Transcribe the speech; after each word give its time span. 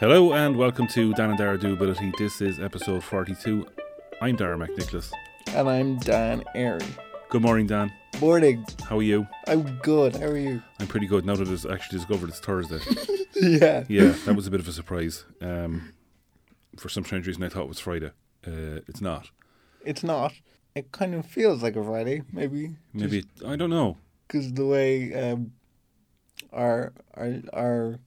Hello 0.00 0.32
and 0.32 0.56
welcome 0.56 0.86
to 0.86 1.12
Dan 1.12 1.28
and 1.28 1.38
Dara 1.38 1.58
Doability. 1.58 2.16
This 2.16 2.40
is 2.40 2.58
episode 2.58 3.04
42. 3.04 3.66
I'm 4.22 4.34
Dara 4.34 4.56
McNicholas. 4.56 5.12
And 5.48 5.68
I'm 5.68 5.98
Dan 5.98 6.42
Airy. 6.54 6.86
Good 7.28 7.42
morning, 7.42 7.66
Dan. 7.66 7.92
Morning. 8.18 8.64
How 8.88 8.96
are 8.96 9.02
you? 9.02 9.26
I'm 9.46 9.76
good. 9.82 10.16
How 10.16 10.28
are 10.28 10.38
you? 10.38 10.62
I'm 10.78 10.86
pretty 10.86 11.06
good 11.06 11.26
now 11.26 11.36
that 11.36 11.46
it's 11.46 11.66
actually 11.66 11.98
discovered 11.98 12.30
it's 12.30 12.40
Thursday. 12.40 12.80
Yeah. 13.42 13.84
yeah, 13.88 14.14
that 14.24 14.34
was 14.34 14.46
a 14.46 14.50
bit 14.50 14.60
of 14.60 14.68
a 14.68 14.72
surprise. 14.72 15.24
Um, 15.42 15.92
for 16.78 16.88
some 16.88 17.04
strange 17.04 17.26
reason, 17.26 17.42
I 17.42 17.50
thought 17.50 17.62
it 17.62 17.68
was 17.68 17.78
Friday. 17.78 18.10
Uh, 18.46 18.80
it's 18.88 19.02
not. 19.02 19.30
It's 19.84 20.02
not. 20.02 20.32
It 20.74 20.92
kind 20.92 21.14
of 21.14 21.26
feels 21.26 21.62
like 21.62 21.76
a 21.76 21.84
Friday, 21.84 22.22
maybe. 22.32 22.76
Maybe, 22.94 23.26
I 23.46 23.56
don't 23.56 23.70
know. 23.70 23.98
Because 24.26 24.52
the 24.54 24.64
way 24.64 25.14
um, 25.14 25.52
our, 26.52 26.92
our, 27.14 27.34
our 27.52 27.98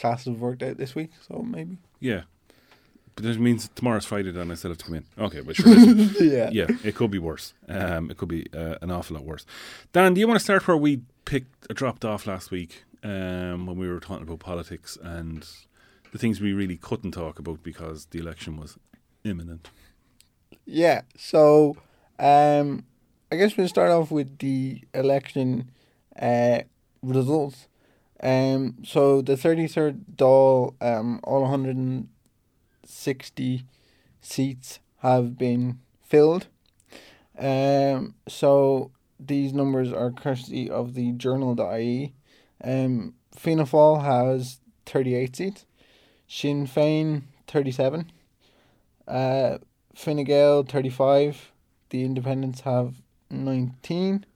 classes 0.00 0.26
have 0.26 0.40
worked 0.40 0.62
out 0.62 0.78
this 0.78 0.94
week, 0.94 1.10
so 1.28 1.42
maybe. 1.42 1.78
Yeah. 2.00 2.22
But 3.14 3.24
that 3.24 3.38
means 3.38 3.68
tomorrow's 3.74 4.06
Friday, 4.06 4.30
then 4.30 4.50
I 4.50 4.54
still 4.54 4.70
have 4.70 4.78
to 4.78 4.84
come 4.84 4.94
in. 4.94 5.04
Okay, 5.18 5.40
but 5.40 5.56
sure. 5.56 5.68
Yeah. 6.20 6.50
yeah, 6.52 6.66
it 6.84 6.94
could 6.94 7.10
be 7.10 7.18
worse. 7.18 7.54
Um, 7.68 8.10
it 8.10 8.16
could 8.16 8.28
be 8.28 8.46
uh, 8.54 8.76
an 8.82 8.90
awful 8.90 9.16
lot 9.16 9.24
worse. 9.24 9.44
Dan, 9.92 10.14
do 10.14 10.20
you 10.20 10.28
want 10.28 10.38
to 10.38 10.44
start 10.44 10.66
where 10.66 10.76
we 10.76 11.02
picked, 11.24 11.70
uh, 11.70 11.74
dropped 11.74 12.04
off 12.04 12.26
last 12.26 12.50
week 12.50 12.84
um, 13.02 13.66
when 13.66 13.76
we 13.76 13.88
were 13.88 14.00
talking 14.00 14.22
about 14.22 14.38
politics 14.38 14.96
and 15.02 15.46
the 16.12 16.18
things 16.18 16.40
we 16.40 16.52
really 16.52 16.76
couldn't 16.76 17.12
talk 17.12 17.38
about 17.38 17.62
because 17.62 18.06
the 18.06 18.18
election 18.18 18.56
was 18.56 18.78
imminent? 19.24 19.70
Yeah. 20.64 21.02
So, 21.16 21.76
um, 22.18 22.84
I 23.32 23.36
guess 23.36 23.56
we'll 23.56 23.68
start 23.68 23.90
off 23.90 24.10
with 24.10 24.38
the 24.38 24.82
election 24.94 25.70
uh, 26.20 26.60
results. 27.02 27.66
Um, 28.22 28.76
so 28.84 29.22
the 29.22 29.34
33rd 29.34 30.04
Dáil, 30.16 30.74
um, 30.80 31.20
all 31.24 31.42
160 31.42 33.64
seats 34.20 34.78
have 34.98 35.38
been 35.38 35.78
filled. 36.04 36.46
Um, 37.38 38.14
so 38.28 38.90
these 39.18 39.52
numbers 39.52 39.92
are 39.92 40.10
courtesy 40.10 40.70
of 40.70 40.94
the 40.94 41.12
journal.ie. 41.12 42.14
Um, 42.62 43.14
Fianna 43.36 43.64
Fáil 43.64 44.04
has 44.04 44.60
38 44.86 45.36
seats, 45.36 45.66
Sinn 46.28 46.66
Féin 46.66 47.22
37, 47.46 48.10
uh, 49.08 49.58
Fine 49.94 50.24
Gael 50.24 50.62
35, 50.62 51.52
the 51.90 52.04
Independents 52.04 52.60
have 52.60 52.94
19, 53.30 54.26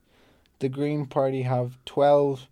the 0.61 0.69
Green 0.69 1.06
Party 1.06 1.42
have 1.42 1.78
12, 1.84 2.47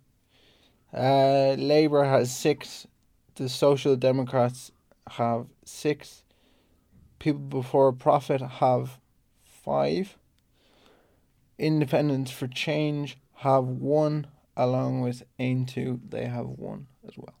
uh, 0.93 1.55
Labour 1.57 2.03
has 2.05 2.35
6, 2.35 2.87
the 3.35 3.49
Social 3.49 3.95
Democrats 3.95 4.71
have 5.11 5.47
6, 5.65 6.23
People 7.19 7.41
Before 7.41 7.91
Profit 7.91 8.41
have 8.41 8.99
5, 9.43 10.17
Independents 11.57 12.31
for 12.31 12.47
Change 12.47 13.17
have 13.37 13.63
1, 13.65 14.27
along 14.55 15.01
with 15.01 15.23
Aontú, 15.39 15.99
they 16.09 16.25
have 16.25 16.47
1 16.47 16.87
as 17.07 17.17
well. 17.17 17.35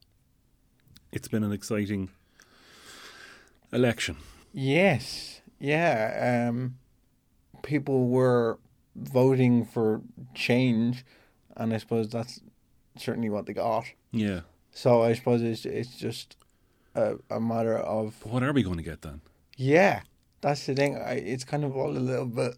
It's 1.11 1.27
been 1.27 1.43
an 1.43 1.51
exciting 1.51 2.09
election. 3.71 4.17
Yes, 4.51 5.41
yeah. 5.59 6.47
Um, 6.49 6.77
people 7.61 8.07
were 8.07 8.57
voting 8.95 9.65
for 9.65 10.01
change, 10.33 11.05
and 11.55 11.73
I 11.73 11.77
suppose 11.77 12.09
that's 12.09 12.41
certainly 12.97 13.29
what 13.29 13.45
they 13.45 13.53
got. 13.53 13.85
Yeah. 14.11 14.41
So 14.71 15.03
I 15.03 15.13
suppose 15.13 15.41
it's 15.41 15.65
it's 15.65 15.95
just 15.97 16.35
a, 16.95 17.15
a 17.29 17.39
matter 17.39 17.77
of 17.77 18.15
But 18.21 18.31
what 18.31 18.43
are 18.43 18.53
we 18.53 18.63
going 18.63 18.77
to 18.77 18.83
get 18.83 19.01
then? 19.01 19.21
yeah. 19.57 20.01
That's 20.41 20.65
the 20.65 20.75
thing. 20.75 20.97
I, 20.97 21.13
it's 21.13 21.45
kind 21.45 21.63
of 21.63 21.77
all 21.77 21.91
a 21.91 21.99
little 21.99 22.25
bit 22.25 22.55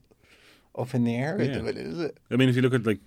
up 0.76 0.96
in 0.96 1.04
the 1.04 1.16
air 1.16 1.40
Yeah. 1.40 1.60
minute, 1.60 1.78
is 1.78 2.00
it? 2.00 2.18
I 2.32 2.36
mean, 2.36 2.50
if 2.50 2.56
you 2.56 2.64
look 2.64 2.74
at 2.74 2.84
like 2.86 3.00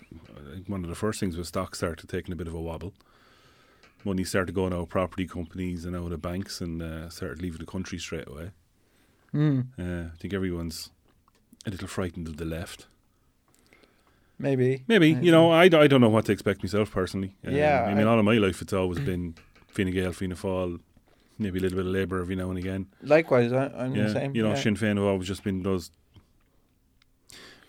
one 0.68 0.84
of 0.84 0.88
the 0.88 0.94
first 0.94 1.18
things 1.18 1.36
was 1.36 1.48
stocks 1.48 1.78
started 1.78 2.08
taking 2.08 2.32
a 2.32 2.36
bit 2.36 2.46
of 2.46 2.54
a 2.54 2.60
wobble. 2.60 2.92
Money 4.04 4.22
started 4.22 4.54
going 4.54 4.72
out 4.72 4.82
of 4.82 4.88
property 4.88 5.26
companies 5.26 5.84
and 5.84 5.96
out 5.96 6.12
of 6.12 6.22
banks 6.22 6.60
and 6.60 6.80
uh, 6.80 7.08
started 7.08 7.42
leaving 7.42 7.58
the 7.58 7.66
country 7.66 7.98
straight 7.98 8.28
away. 8.28 8.50
Mm, 9.34 9.66
Uh, 9.78 10.12
I 10.14 10.16
think 10.16 10.32
everyone's 10.32 10.90
a 11.66 11.70
little 11.70 11.88
frightened 11.88 12.28
of 12.28 12.36
the 12.36 12.44
left. 12.44 12.86
Maybe. 14.38 14.84
Maybe 14.88 15.10
you 15.10 15.30
know 15.32 15.50
I, 15.50 15.64
I 15.64 15.86
don't 15.88 16.00
know 16.00 16.08
what 16.08 16.24
to 16.26 16.32
expect 16.32 16.62
myself 16.62 16.90
personally. 16.90 17.34
Um, 17.46 17.54
Yeah, 17.54 17.84
I 17.84 17.94
mean 17.94 18.06
I- 18.06 18.10
all 18.10 18.18
of 18.18 18.24
my 18.24 18.38
life 18.38 18.62
it's 18.62 18.72
always 18.72 18.98
been 18.98 19.34
Fine 19.68 19.90
Gael, 19.92 20.12
Fianna 20.12 20.34
Fáil, 20.34 20.80
maybe 21.38 21.58
a 21.58 21.62
little 21.62 21.76
bit 21.78 21.86
of 21.86 21.92
Labour 21.92 22.20
every 22.20 22.36
now 22.36 22.48
and 22.50 22.58
again. 22.58 22.86
Likewise, 23.02 23.52
I, 23.52 23.66
I'm 23.76 23.94
yeah, 23.94 24.04
the 24.04 24.12
same. 24.12 24.34
you 24.36 24.42
know 24.42 24.50
yeah. 24.50 24.54
Sinn 24.62 24.76
Féin 24.76 24.96
have 24.96 25.04
always 25.04 25.28
just 25.28 25.42
been 25.44 25.62
those. 25.62 25.90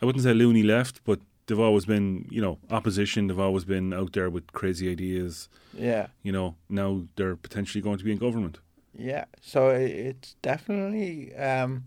I 0.01 0.05
wouldn't 0.05 0.23
say 0.23 0.33
loony 0.33 0.63
left, 0.63 1.03
but 1.03 1.19
they've 1.45 1.59
always 1.59 1.85
been 1.85 2.27
you 2.31 2.41
know 2.41 2.57
opposition. 2.71 3.27
They've 3.27 3.39
always 3.39 3.65
been 3.65 3.93
out 3.93 4.13
there 4.13 4.29
with 4.29 4.51
crazy 4.53 4.89
ideas. 4.91 5.49
yeah. 5.73 6.07
You 6.23 6.31
know 6.31 6.55
now 6.69 7.03
they're 7.15 7.35
potentially 7.35 7.81
going 7.81 7.97
to 7.97 8.03
be 8.05 8.11
in 8.11 8.17
government. 8.17 8.59
Yeah, 8.97 9.25
so 9.41 9.69
it's 9.69 10.35
definitely 10.41 11.33
um, 11.35 11.85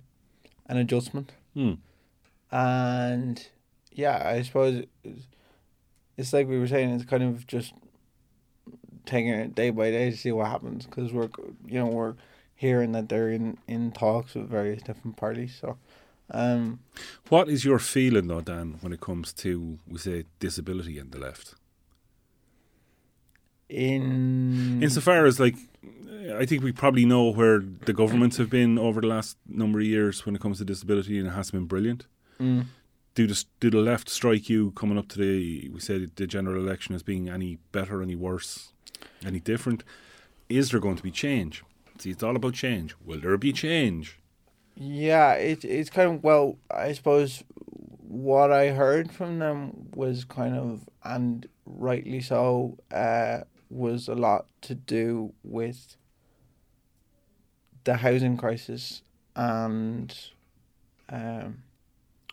an 0.66 0.76
adjustment, 0.78 1.32
Hmm. 1.54 1.74
and 2.50 3.46
yeah, 3.92 4.22
I 4.24 4.42
suppose 4.42 4.84
it's, 6.16 6.32
like 6.32 6.48
we 6.48 6.58
were 6.58 6.68
saying. 6.68 6.90
It's 6.90 7.04
kind 7.04 7.22
of 7.22 7.46
just 7.46 7.74
taking 9.04 9.30
it 9.30 9.54
day 9.54 9.70
by 9.70 9.90
day 9.90 10.10
to 10.10 10.16
see 10.16 10.32
what 10.32 10.46
happens 10.46 10.86
because 10.86 11.12
we're 11.12 11.28
you 11.66 11.78
know 11.78 11.86
we're 11.86 12.14
hearing 12.54 12.92
that 12.92 13.08
they're 13.08 13.30
in 13.30 13.58
in 13.66 13.92
talks 13.92 14.34
with 14.34 14.48
various 14.48 14.82
different 14.82 15.16
parties. 15.16 15.56
So, 15.60 15.78
um, 16.30 16.80
What 17.28 17.48
is 17.48 17.64
your 17.64 17.78
feeling 17.78 18.28
though, 18.28 18.40
Dan, 18.40 18.78
when 18.80 18.92
it 18.92 19.00
comes 19.00 19.32
to 19.34 19.78
we 19.88 19.98
say 19.98 20.24
disability 20.38 20.98
and 20.98 21.10
the 21.10 21.18
left? 21.18 21.54
in 23.72 24.82
Insofar 24.82 25.24
as 25.24 25.40
like, 25.40 25.56
I 26.34 26.44
think 26.46 26.62
we 26.62 26.72
probably 26.72 27.04
know 27.04 27.30
where 27.30 27.60
the 27.60 27.92
governments 27.92 28.36
have 28.36 28.50
been 28.50 28.78
over 28.78 29.00
the 29.00 29.06
last 29.06 29.36
number 29.48 29.80
of 29.80 29.86
years 29.86 30.24
when 30.26 30.34
it 30.36 30.40
comes 30.40 30.58
to 30.58 30.64
disability, 30.64 31.18
and 31.18 31.26
it 31.28 31.30
has 31.32 31.50
been 31.50 31.64
brilliant. 31.64 32.06
Mm, 32.40 32.66
Do 33.14 33.26
the 33.26 33.44
do 33.60 33.70
the 33.70 33.78
left 33.80 34.08
strike 34.08 34.48
you 34.48 34.70
coming 34.72 34.96
up 34.96 35.08
to 35.08 35.18
the 35.18 35.68
we 35.68 35.80
say 35.80 36.08
the 36.14 36.26
general 36.26 36.62
election 36.62 36.94
as 36.94 37.02
being 37.02 37.28
any 37.28 37.58
better, 37.70 38.02
any 38.02 38.16
worse, 38.16 38.72
any 39.24 39.40
different? 39.40 39.84
Is 40.48 40.70
there 40.70 40.80
going 40.80 40.96
to 40.96 41.02
be 41.02 41.10
change? 41.10 41.62
See, 41.98 42.10
it's 42.10 42.22
all 42.22 42.36
about 42.36 42.54
change. 42.54 42.94
Will 43.04 43.20
there 43.20 43.36
be 43.36 43.52
change? 43.52 44.18
Yeah, 44.76 45.34
it 45.34 45.64
it's 45.64 45.90
kind 45.90 46.10
of 46.10 46.24
well, 46.24 46.56
I 46.70 46.92
suppose 46.92 47.44
what 48.00 48.50
I 48.50 48.68
heard 48.68 49.10
from 49.10 49.38
them 49.38 49.88
was 49.94 50.24
kind 50.24 50.56
of 50.56 50.88
and 51.04 51.46
rightly 51.66 52.20
so, 52.20 52.78
uh, 52.92 53.40
was 53.70 54.08
a 54.08 54.14
lot 54.14 54.46
to 54.62 54.74
do 54.74 55.32
with 55.42 55.96
the 57.84 57.96
housing 57.96 58.36
crisis 58.36 59.02
and 59.34 60.14
um 61.08 61.62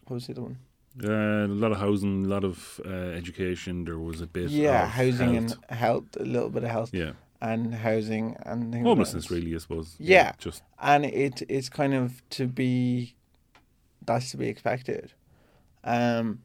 what 0.06 0.16
was 0.16 0.28
the 0.28 0.34
other 0.34 0.42
one? 0.42 0.58
Uh, 1.04 1.46
a 1.46 1.48
lot 1.48 1.72
of 1.72 1.78
housing, 1.78 2.26
a 2.26 2.28
lot 2.28 2.44
of 2.44 2.82
uh, 2.86 2.90
education. 2.90 3.86
There 3.86 4.00
was 4.00 4.22
a 4.22 4.28
bit. 4.28 4.50
yeah, 4.50 4.86
of 4.86 4.90
housing 4.90 5.34
health. 5.36 5.58
and 5.70 5.78
health, 5.78 6.04
a 6.20 6.24
little 6.24 6.50
bit 6.50 6.64
of 6.64 6.70
health 6.70 6.90
yeah, 6.94 7.12
and 7.42 7.74
housing 7.76 8.36
and 8.44 8.72
things 8.74 8.86
homelessness 8.86 9.30
really, 9.30 9.54
I 9.54 9.60
suppose. 9.60 9.96
Yeah. 10.00 10.34
just 10.38 10.64
and 10.82 11.06
it 11.06 11.44
it's 11.48 11.70
kind 11.70 11.94
of 11.94 12.28
to 12.32 12.48
be 12.48 13.16
that's 14.06 14.32
to 14.32 14.38
be 14.38 14.48
expected 14.48 15.14
um 15.84 16.40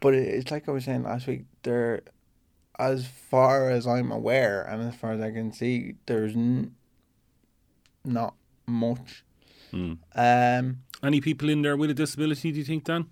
but 0.00 0.14
it, 0.14 0.26
it's 0.26 0.50
like 0.50 0.68
i 0.68 0.72
was 0.72 0.84
saying 0.84 1.02
last 1.02 1.26
week 1.26 1.44
there 1.62 2.00
as 2.78 3.06
far 3.06 3.68
as 3.70 3.86
i'm 3.86 4.10
aware 4.10 4.62
and 4.62 4.82
as 4.82 4.94
far 4.94 5.12
as 5.12 5.20
i 5.20 5.30
can 5.30 5.52
see 5.52 5.94
there's 6.06 6.34
n- 6.34 6.74
not 8.04 8.34
much 8.66 9.24
mm. 9.72 9.98
um 10.14 10.78
any 11.02 11.20
people 11.20 11.48
in 11.48 11.62
there 11.62 11.76
with 11.76 11.90
a 11.90 11.94
disability. 11.94 12.52
Do 12.52 12.58
you 12.58 12.64
think, 12.64 12.84
Dan? 12.84 13.06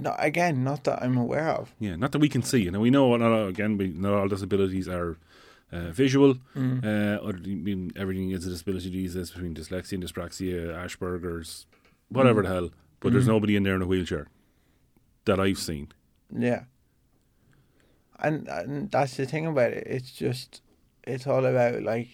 No, 0.00 0.14
again 0.18 0.64
not 0.64 0.84
that 0.84 1.02
i'm 1.02 1.16
aware 1.16 1.48
of 1.50 1.72
Yeah, 1.78 1.96
not 1.96 2.12
that 2.12 2.18
we 2.20 2.28
can 2.28 2.42
see. 2.42 2.70
Now 2.70 2.80
we 2.80 2.90
know 2.90 3.16
not 3.16 3.32
all, 3.32 3.48
again, 3.48 3.76
we, 3.78 3.88
not 3.88 4.12
all 4.14 4.28
disabilities 4.28 4.88
are 4.88 5.16
uh, 5.72 5.90
visual. 5.90 6.34
Mm. 6.54 6.84
Uh, 6.84 7.16
or, 7.26 7.32
I 7.34 7.48
mean, 7.68 7.92
everything 7.96 8.30
is 8.30 8.46
a 8.46 8.50
disability 8.50 8.90
these 8.90 9.14
days 9.14 9.30
between 9.30 9.54
dyslexia 9.54 9.92
and 9.94 10.04
dyspraxia, 10.04 10.58
Asperger's, 10.84 11.66
whatever 12.10 12.42
Mm. 12.42 12.46
the 12.46 12.52
hell. 12.54 12.70
But 13.00 13.12
there's 13.12 13.24
Mm. 13.24 13.34
nobody 13.36 13.56
in 13.56 13.62
there 13.62 13.74
in 13.76 13.82
a 13.82 13.86
wheelchair 13.86 14.26
that 15.24 15.38
I've 15.40 15.58
seen. 15.58 15.88
yeah 16.48 16.64
and, 18.20 18.46
and 18.48 18.90
that's 18.90 19.16
the 19.16 19.26
thing 19.26 19.46
about 19.46 19.72
it 19.72 19.84
it's 19.96 20.12
just 20.12 20.60
it's 21.02 21.26
all 21.26 21.44
about 21.44 21.82
like 21.82 22.08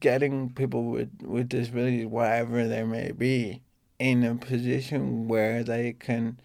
getting 0.00 0.50
people 0.52 0.84
with 0.84 1.10
with 1.22 1.48
disabilities 1.48 2.06
whatever 2.06 2.68
they 2.68 2.84
may 2.84 3.10
be 3.12 3.62
in 4.02 4.24
a 4.24 4.34
position 4.34 5.28
where 5.28 5.62
they 5.62 5.92
can 5.92 6.40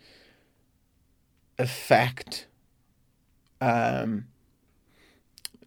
affect 1.58 2.46
um 3.60 4.28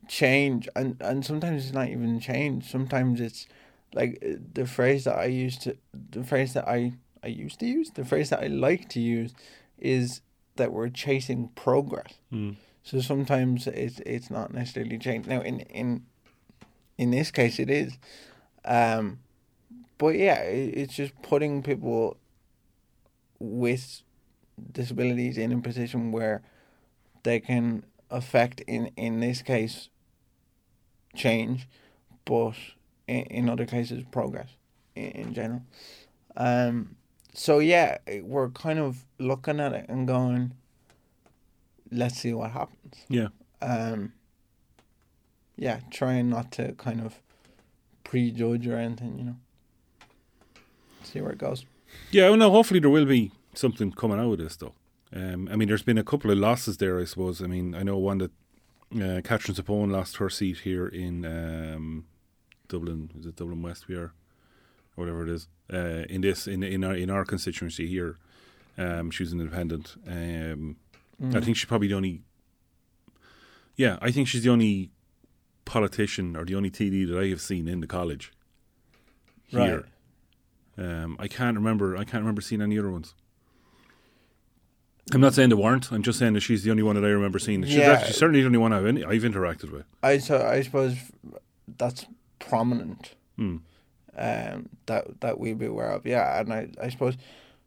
change, 0.06 0.68
and 0.76 0.96
and 1.00 1.26
sometimes 1.26 1.64
it's 1.64 1.74
not 1.74 1.88
even 1.88 2.20
change. 2.20 2.70
Sometimes 2.70 3.20
it's 3.20 3.48
like 3.92 4.22
the 4.54 4.66
phrase 4.66 5.02
that 5.04 5.18
I 5.18 5.24
used 5.24 5.62
to, 5.62 5.76
the 6.10 6.22
phrase 6.22 6.52
that 6.54 6.68
I 6.68 6.92
I 7.24 7.28
used 7.28 7.58
to 7.60 7.66
use, 7.66 7.90
the 7.90 8.04
phrase 8.04 8.30
that 8.30 8.40
I 8.40 8.46
like 8.46 8.88
to 8.90 9.00
use, 9.00 9.32
is 9.76 10.20
that 10.56 10.72
we're 10.72 10.90
chasing 10.90 11.48
progress. 11.56 12.12
Mm. 12.32 12.54
So 12.84 13.00
sometimes 13.00 13.66
it's 13.66 13.98
it's 14.06 14.30
not 14.30 14.54
necessarily 14.54 14.98
change. 14.98 15.26
Now 15.26 15.40
in 15.40 15.60
in 15.60 16.06
in 16.98 17.10
this 17.10 17.32
case 17.32 17.58
it 17.58 17.70
is, 17.70 17.98
um, 18.64 19.18
but 20.00 20.16
yeah, 20.16 20.40
it's 20.40 20.94
just 20.94 21.12
putting 21.20 21.62
people 21.62 22.16
with 23.38 24.00
disabilities 24.72 25.36
in 25.36 25.52
a 25.52 25.60
position 25.60 26.10
where 26.10 26.40
they 27.22 27.38
can 27.38 27.84
affect 28.10 28.60
in 28.62 28.90
in 28.96 29.20
this 29.20 29.42
case 29.42 29.90
change, 31.14 31.68
but 32.24 32.54
in, 33.06 33.24
in 33.24 33.48
other 33.50 33.66
cases 33.66 34.02
progress 34.10 34.48
in, 34.96 35.10
in 35.10 35.34
general. 35.34 35.62
Um, 36.34 36.96
so 37.34 37.58
yeah, 37.58 37.98
we're 38.22 38.48
kind 38.48 38.78
of 38.78 39.04
looking 39.18 39.60
at 39.60 39.74
it 39.74 39.84
and 39.90 40.08
going, 40.08 40.54
let's 41.92 42.16
see 42.16 42.32
what 42.32 42.52
happens. 42.52 43.04
Yeah. 43.10 43.28
Um, 43.60 44.14
yeah, 45.56 45.80
trying 45.90 46.30
not 46.30 46.52
to 46.52 46.72
kind 46.72 47.02
of 47.02 47.20
prejudge 48.02 48.66
or 48.66 48.76
anything, 48.78 49.18
you 49.18 49.24
know. 49.24 49.36
See 51.02 51.20
where 51.20 51.32
it 51.32 51.38
goes. 51.38 51.64
Yeah, 52.10 52.28
well, 52.28 52.36
no, 52.38 52.50
hopefully 52.50 52.80
there 52.80 52.90
will 52.90 53.06
be 53.06 53.32
something 53.54 53.92
coming 53.92 54.18
out 54.18 54.32
of 54.32 54.38
this, 54.38 54.56
though. 54.56 54.74
Um, 55.12 55.48
I 55.50 55.56
mean, 55.56 55.68
there's 55.68 55.82
been 55.82 55.98
a 55.98 56.04
couple 56.04 56.30
of 56.30 56.38
losses 56.38 56.76
there, 56.76 57.00
I 57.00 57.04
suppose. 57.04 57.42
I 57.42 57.46
mean, 57.46 57.74
I 57.74 57.82
know 57.82 57.98
one 57.98 58.18
that 58.18 58.30
uh, 58.94 59.20
Catherine 59.22 59.56
Zappone 59.56 59.90
lost 59.90 60.16
her 60.18 60.30
seat 60.30 60.58
here 60.58 60.86
in 60.86 61.24
um, 61.24 62.06
Dublin. 62.68 63.10
Is 63.18 63.26
it 63.26 63.36
Dublin 63.36 63.62
West 63.62 63.88
we 63.88 63.96
are, 63.96 64.12
or 64.96 65.04
whatever 65.04 65.22
it 65.24 65.28
is? 65.30 65.48
Uh, 65.72 66.04
in 66.08 66.20
this, 66.20 66.46
in 66.46 66.62
in 66.62 66.84
our 66.84 66.94
in 66.94 67.10
our 67.10 67.24
constituency 67.24 67.86
here, 67.86 68.16
um, 68.78 69.10
she 69.10 69.22
was 69.24 69.32
an 69.32 69.40
independent. 69.40 69.96
Um, 70.06 70.76
Mm. 71.22 71.36
I 71.36 71.40
think 71.40 71.56
she's 71.56 71.66
probably 71.66 71.88
the 71.88 71.94
only. 71.94 72.22
Yeah, 73.76 73.98
I 74.00 74.10
think 74.10 74.28
she's 74.28 74.42
the 74.42 74.50
only 74.50 74.90
politician 75.64 76.36
or 76.36 76.44
the 76.44 76.54
only 76.54 76.70
TD 76.70 77.06
that 77.08 77.18
I 77.18 77.28
have 77.28 77.40
seen 77.40 77.68
in 77.68 77.80
the 77.80 77.86
college. 77.86 78.32
Here. 79.46 79.86
Um, 80.78 81.16
I 81.18 81.28
can't 81.28 81.56
remember. 81.56 81.96
I 81.96 82.04
can't 82.04 82.22
remember 82.22 82.40
seeing 82.40 82.62
any 82.62 82.78
other 82.78 82.90
ones. 82.90 83.14
I'm 85.12 85.20
not 85.20 85.34
saying 85.34 85.48
there 85.48 85.58
weren't. 85.58 85.90
I'm 85.90 86.02
just 86.02 86.18
saying 86.18 86.34
that 86.34 86.40
she's 86.40 86.62
the 86.62 86.70
only 86.70 86.82
one 86.84 86.94
that 86.94 87.04
I 87.04 87.08
remember 87.08 87.38
seeing. 87.38 87.64
She's, 87.64 87.74
Yeah. 87.76 87.92
actually, 87.92 88.12
certainly 88.12 88.40
the 88.40 88.46
only 88.46 88.58
one 88.58 88.72
I've, 88.72 88.86
any, 88.86 89.04
I've 89.04 89.22
interacted 89.22 89.72
with. 89.72 89.84
I 90.02 90.18
so 90.18 90.46
I 90.46 90.62
suppose 90.62 90.96
that's 91.78 92.06
prominent. 92.38 93.14
Hmm. 93.36 93.56
Um, 94.16 94.68
that 94.86 95.20
that 95.20 95.38
we 95.40 95.54
be 95.54 95.66
aware 95.66 95.90
of, 95.90 96.04
yeah, 96.06 96.40
and 96.40 96.52
I 96.52 96.68
I 96.80 96.88
suppose 96.90 97.16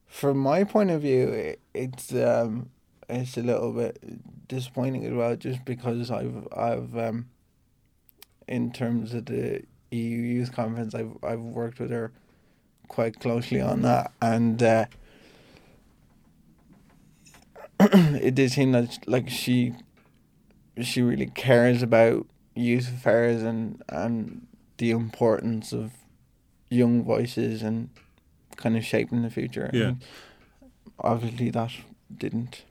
from 0.05 0.37
my 0.37 0.63
point 0.63 0.91
of 0.91 1.01
view, 1.01 1.27
it, 1.29 1.59
it's 1.73 2.13
um 2.13 2.69
it's 3.09 3.37
a 3.37 3.41
little 3.41 3.71
bit 3.73 3.99
disappointing 4.47 5.05
as 5.05 5.13
well, 5.13 5.35
just 5.35 5.65
because 5.65 6.11
I've 6.11 6.47
I've 6.55 6.95
um 6.97 7.27
in 8.47 8.71
terms 8.71 9.13
of 9.13 9.25
the 9.25 9.63
EU 9.91 10.17
Youth 10.17 10.51
Conference, 10.53 10.93
I've 10.93 11.17
I've 11.23 11.41
worked 11.41 11.79
with 11.79 11.91
her 11.91 12.11
quite 12.87 13.19
closely 13.19 13.61
on 13.61 13.81
that, 13.81 14.11
and 14.21 14.61
uh, 14.61 14.85
it 17.79 18.35
did 18.35 18.51
seem 18.51 18.71
that 18.71 18.99
like 19.07 19.29
she 19.29 19.73
she 20.81 21.01
really 21.01 21.27
cares 21.27 21.81
about 21.81 22.27
youth 22.55 22.89
affairs 22.89 23.41
and 23.43 23.83
and 23.89 24.47
the 24.77 24.91
importance 24.91 25.71
of 25.71 25.91
young 26.69 27.03
voices 27.03 27.61
and 27.61 27.89
kind 28.55 28.75
of 28.77 28.83
shaping 28.83 29.21
the 29.21 29.29
future. 29.29 29.69
Yeah. 29.73 29.83
And 29.83 30.03
obviously, 30.99 31.49
that 31.51 31.71
didn't 32.15 32.63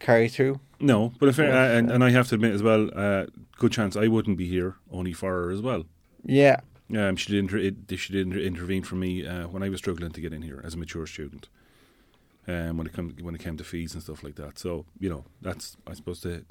carry 0.00 0.28
through. 0.28 0.60
No, 0.78 1.12
but 1.18 1.30
if, 1.30 1.38
uh, 1.38 1.42
and, 1.42 1.90
and 1.90 2.04
I 2.04 2.10
have 2.10 2.28
to 2.28 2.34
admit 2.34 2.52
as 2.52 2.62
well, 2.62 2.90
uh, 2.94 3.26
good 3.58 3.72
chance 3.72 3.96
I 3.96 4.08
wouldn't 4.08 4.36
be 4.36 4.46
here 4.46 4.76
only 4.90 5.12
for 5.12 5.32
her 5.32 5.50
as 5.50 5.62
well. 5.62 5.84
Yeah, 6.24 6.60
Um, 6.94 7.16
she 7.16 7.32
did 7.32 7.38
inter- 7.38 7.58
it, 7.58 7.98
she 7.98 8.12
did 8.12 8.26
inter- 8.26 8.38
intervene 8.38 8.82
for 8.82 8.94
me 8.94 9.26
uh, 9.26 9.48
when 9.48 9.62
I 9.62 9.68
was 9.68 9.78
struggling 9.78 10.12
to 10.12 10.20
get 10.20 10.32
in 10.32 10.42
here 10.42 10.60
as 10.64 10.74
a 10.74 10.76
mature 10.76 11.06
student. 11.06 11.48
Um, 12.48 12.76
when 12.76 12.86
it 12.86 12.92
come 12.92 13.12
when 13.20 13.34
it 13.34 13.40
came 13.40 13.56
to 13.56 13.64
fees 13.64 13.92
and 13.94 14.02
stuff 14.02 14.22
like 14.22 14.36
that, 14.36 14.56
so 14.58 14.86
you 15.00 15.08
know 15.08 15.24
that's 15.42 15.76
I 15.84 15.94
suppose 15.94 16.20
to 16.20 16.44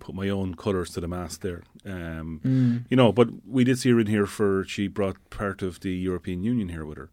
put 0.00 0.16
my 0.16 0.28
own 0.28 0.56
colours 0.56 0.90
to 0.90 1.00
the 1.00 1.06
mast 1.06 1.42
there. 1.42 1.62
Um, 1.86 2.40
mm. 2.44 2.84
you 2.90 2.96
know, 2.96 3.12
but 3.12 3.28
we 3.46 3.62
did 3.62 3.78
see 3.78 3.90
her 3.90 4.00
in 4.00 4.08
here 4.08 4.26
for 4.26 4.64
she 4.64 4.88
brought 4.88 5.16
part 5.30 5.62
of 5.62 5.78
the 5.80 5.92
European 5.92 6.42
Union 6.42 6.70
here 6.70 6.84
with 6.84 6.98
her. 6.98 7.10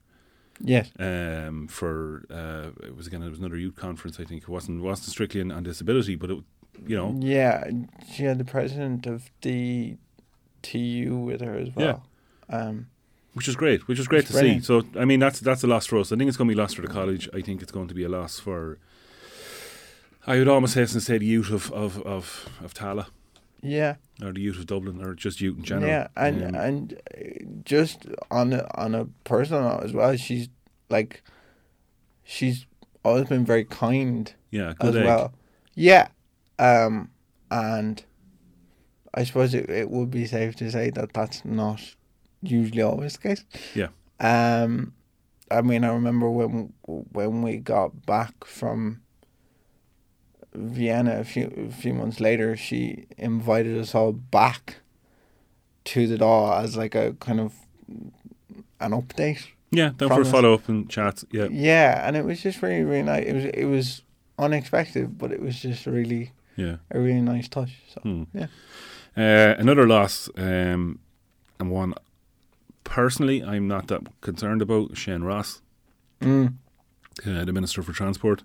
yes, 0.59 0.89
Um, 0.97 1.67
for 1.67 2.25
uh, 2.31 2.71
it 2.83 2.95
was 2.95 3.05
again 3.05 3.21
it 3.21 3.29
was 3.29 3.37
another 3.37 3.57
youth 3.57 3.75
conference. 3.75 4.19
I 4.19 4.23
think 4.23 4.41
it 4.41 4.49
wasn't 4.49 4.81
wasn't 4.81 5.09
strictly 5.09 5.41
on, 5.41 5.51
on 5.51 5.61
disability, 5.61 6.15
but 6.15 6.31
it 6.31 6.39
you 6.87 6.97
know 6.97 7.15
yeah. 7.19 7.69
She 8.11 8.23
had 8.23 8.39
the 8.39 8.45
president 8.45 9.05
of 9.05 9.29
the 9.43 9.97
TU 10.63 11.15
with 11.15 11.41
her 11.41 11.53
as 11.53 11.69
well. 11.75 12.03
Um, 12.49 12.87
which 13.33 13.47
is 13.47 13.55
great, 13.55 13.87
which 13.87 13.99
is 13.99 14.07
great 14.07 14.25
to 14.27 14.33
see. 14.33 14.59
So 14.59 14.83
I 14.97 15.05
mean 15.05 15.19
that's 15.19 15.39
that's 15.39 15.63
a 15.63 15.67
loss 15.67 15.85
for 15.85 15.99
us. 15.99 16.11
I 16.11 16.15
think 16.15 16.27
it's 16.27 16.37
going 16.37 16.49
to 16.49 16.55
be 16.55 16.59
a 16.59 16.61
loss 16.61 16.73
for 16.73 16.81
the 16.81 16.87
college. 16.87 17.29
I 17.33 17.41
think 17.41 17.61
it's 17.61 17.71
going 17.71 17.87
to 17.87 17.93
be 17.93 18.03
a 18.03 18.09
loss 18.09 18.39
for. 18.39 18.79
I 20.27 20.37
would 20.37 20.47
almost 20.47 20.75
hasten 20.75 20.99
to 20.99 21.05
say 21.05 21.17
the 21.17 21.25
youth 21.25 21.51
of 21.51 21.71
of 21.71 22.01
of, 22.01 22.49
of 22.63 22.73
Tallaght 22.73 23.07
yeah, 23.61 23.95
or 24.23 24.31
the 24.31 24.41
youth 24.41 24.57
of 24.57 24.67
Dublin 24.67 25.03
or 25.03 25.13
just 25.13 25.41
youth 25.41 25.57
in 25.57 25.63
general. 25.63 25.87
yeah, 25.89 26.07
and 26.15 26.43
Um, 26.43 26.55
and 26.55 27.01
uh, 27.13 27.61
just 27.63 28.05
on 28.31 28.53
a, 28.53 28.67
on 28.75 28.95
a 28.95 29.05
personal 29.23 29.63
note 29.63 29.83
as 29.83 29.93
well, 29.93 30.15
she's 30.15 30.49
like, 30.89 31.23
she's 32.23 32.65
always 33.03 33.27
been 33.27 33.45
very 33.45 33.65
kind 33.65 34.33
yeah, 34.51 34.73
as 34.79 34.95
egg. 34.95 35.05
well. 35.05 35.33
Yeah. 35.75 36.07
Um, 36.57 37.09
and 37.51 38.03
I 39.13 39.23
suppose 39.23 39.53
it, 39.53 39.69
it 39.69 39.89
would 39.89 40.11
be 40.11 40.25
safe 40.25 40.55
to 40.57 40.71
say 40.71 40.89
that 40.91 41.13
that's 41.13 41.43
not 41.43 41.95
usually 42.41 42.81
always 42.81 43.13
the 43.13 43.19
case. 43.19 43.45
Yeah. 43.75 43.89
Um, 44.19 44.93
I 45.51 45.61
mean, 45.61 45.83
I 45.83 45.89
remember 45.93 46.29
when 46.29 46.73
when 46.85 47.41
we 47.41 47.57
got 47.57 48.05
back 48.05 48.43
from 48.45 49.01
Vienna 50.53 51.19
a 51.19 51.23
few 51.23 51.51
a 51.69 51.71
few 51.71 51.93
months 51.93 52.19
later, 52.19 52.55
she 52.57 53.05
invited 53.17 53.77
us 53.77 53.95
all 53.95 54.11
back 54.11 54.77
to 55.85 56.07
the 56.07 56.17
Dáil 56.17 56.63
as 56.63 56.75
like 56.77 56.95
a 56.95 57.13
kind 57.19 57.39
of 57.39 57.53
an 58.79 58.91
update. 58.91 59.47
Yeah, 59.71 59.91
then 59.97 60.09
for 60.09 60.21
a 60.21 60.25
follow 60.25 60.53
up 60.55 60.67
and 60.69 60.89
chat. 60.89 61.23
Yeah, 61.31 61.47
Yeah, 61.51 62.07
and 62.07 62.15
it 62.15 62.25
was 62.25 62.41
just 62.41 62.61
really 62.61 62.83
really 62.83 63.03
nice. 63.03 63.25
It 63.25 63.33
was 63.33 63.45
it 63.45 63.65
was 63.65 64.01
unexpected, 64.37 65.17
but 65.17 65.31
it 65.31 65.41
was 65.41 65.59
just 65.59 65.85
really 65.85 66.31
yeah. 66.55 66.77
a 66.91 66.99
really 66.99 67.21
nice 67.21 67.47
touch. 67.47 67.71
So 67.93 68.01
Hmm. 68.01 68.23
yeah. 68.33 68.47
Uh, 69.17 69.55
another 69.59 69.87
loss, 69.87 70.29
um, 70.37 70.99
and 71.59 71.71
one 71.71 71.93
personally 72.89 73.43
I'm 73.43 73.67
not 73.67 73.87
that 73.87 74.01
concerned 74.21 74.61
about. 74.61 74.97
Shane 74.97 75.21
Ross, 75.23 75.61
Mm. 76.21 76.55
uh, 77.25 77.45
the 77.45 77.53
Minister 77.53 77.81
for 77.83 77.93
Transport. 77.93 78.43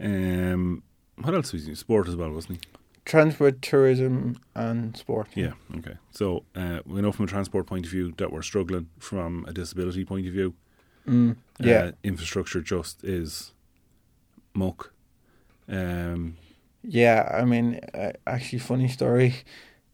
Um, 0.00 0.82
what 1.16 1.34
else 1.34 1.52
was 1.52 1.66
he? 1.66 1.74
Sport 1.74 2.08
as 2.08 2.16
well, 2.16 2.30
wasn't 2.32 2.58
he? 2.58 2.68
Transport, 3.04 3.62
tourism, 3.62 4.36
and 4.54 4.96
sport. 4.96 5.28
Yeah. 5.34 5.52
Okay. 5.78 5.96
So 6.10 6.44
uh, 6.54 6.80
we 6.86 7.00
know 7.00 7.12
from 7.12 7.24
a 7.24 7.28
transport 7.28 7.66
point 7.66 7.84
of 7.84 7.90
view 7.90 8.12
that 8.18 8.32
we're 8.32 8.42
struggling. 8.42 8.88
From 8.98 9.44
a 9.48 9.52
disability 9.52 10.04
point 10.04 10.26
of 10.26 10.32
view, 10.32 10.54
Mm. 11.06 11.36
Yeah. 11.58 11.78
uh, 11.78 11.92
infrastructure 12.04 12.60
just 12.60 13.02
is 13.04 13.52
muck. 14.54 14.92
Um, 15.68 16.36
Yeah, 16.84 17.28
I 17.40 17.44
mean, 17.44 17.80
uh, 17.94 18.12
actually, 18.26 18.58
funny 18.60 18.88
story. 18.88 19.34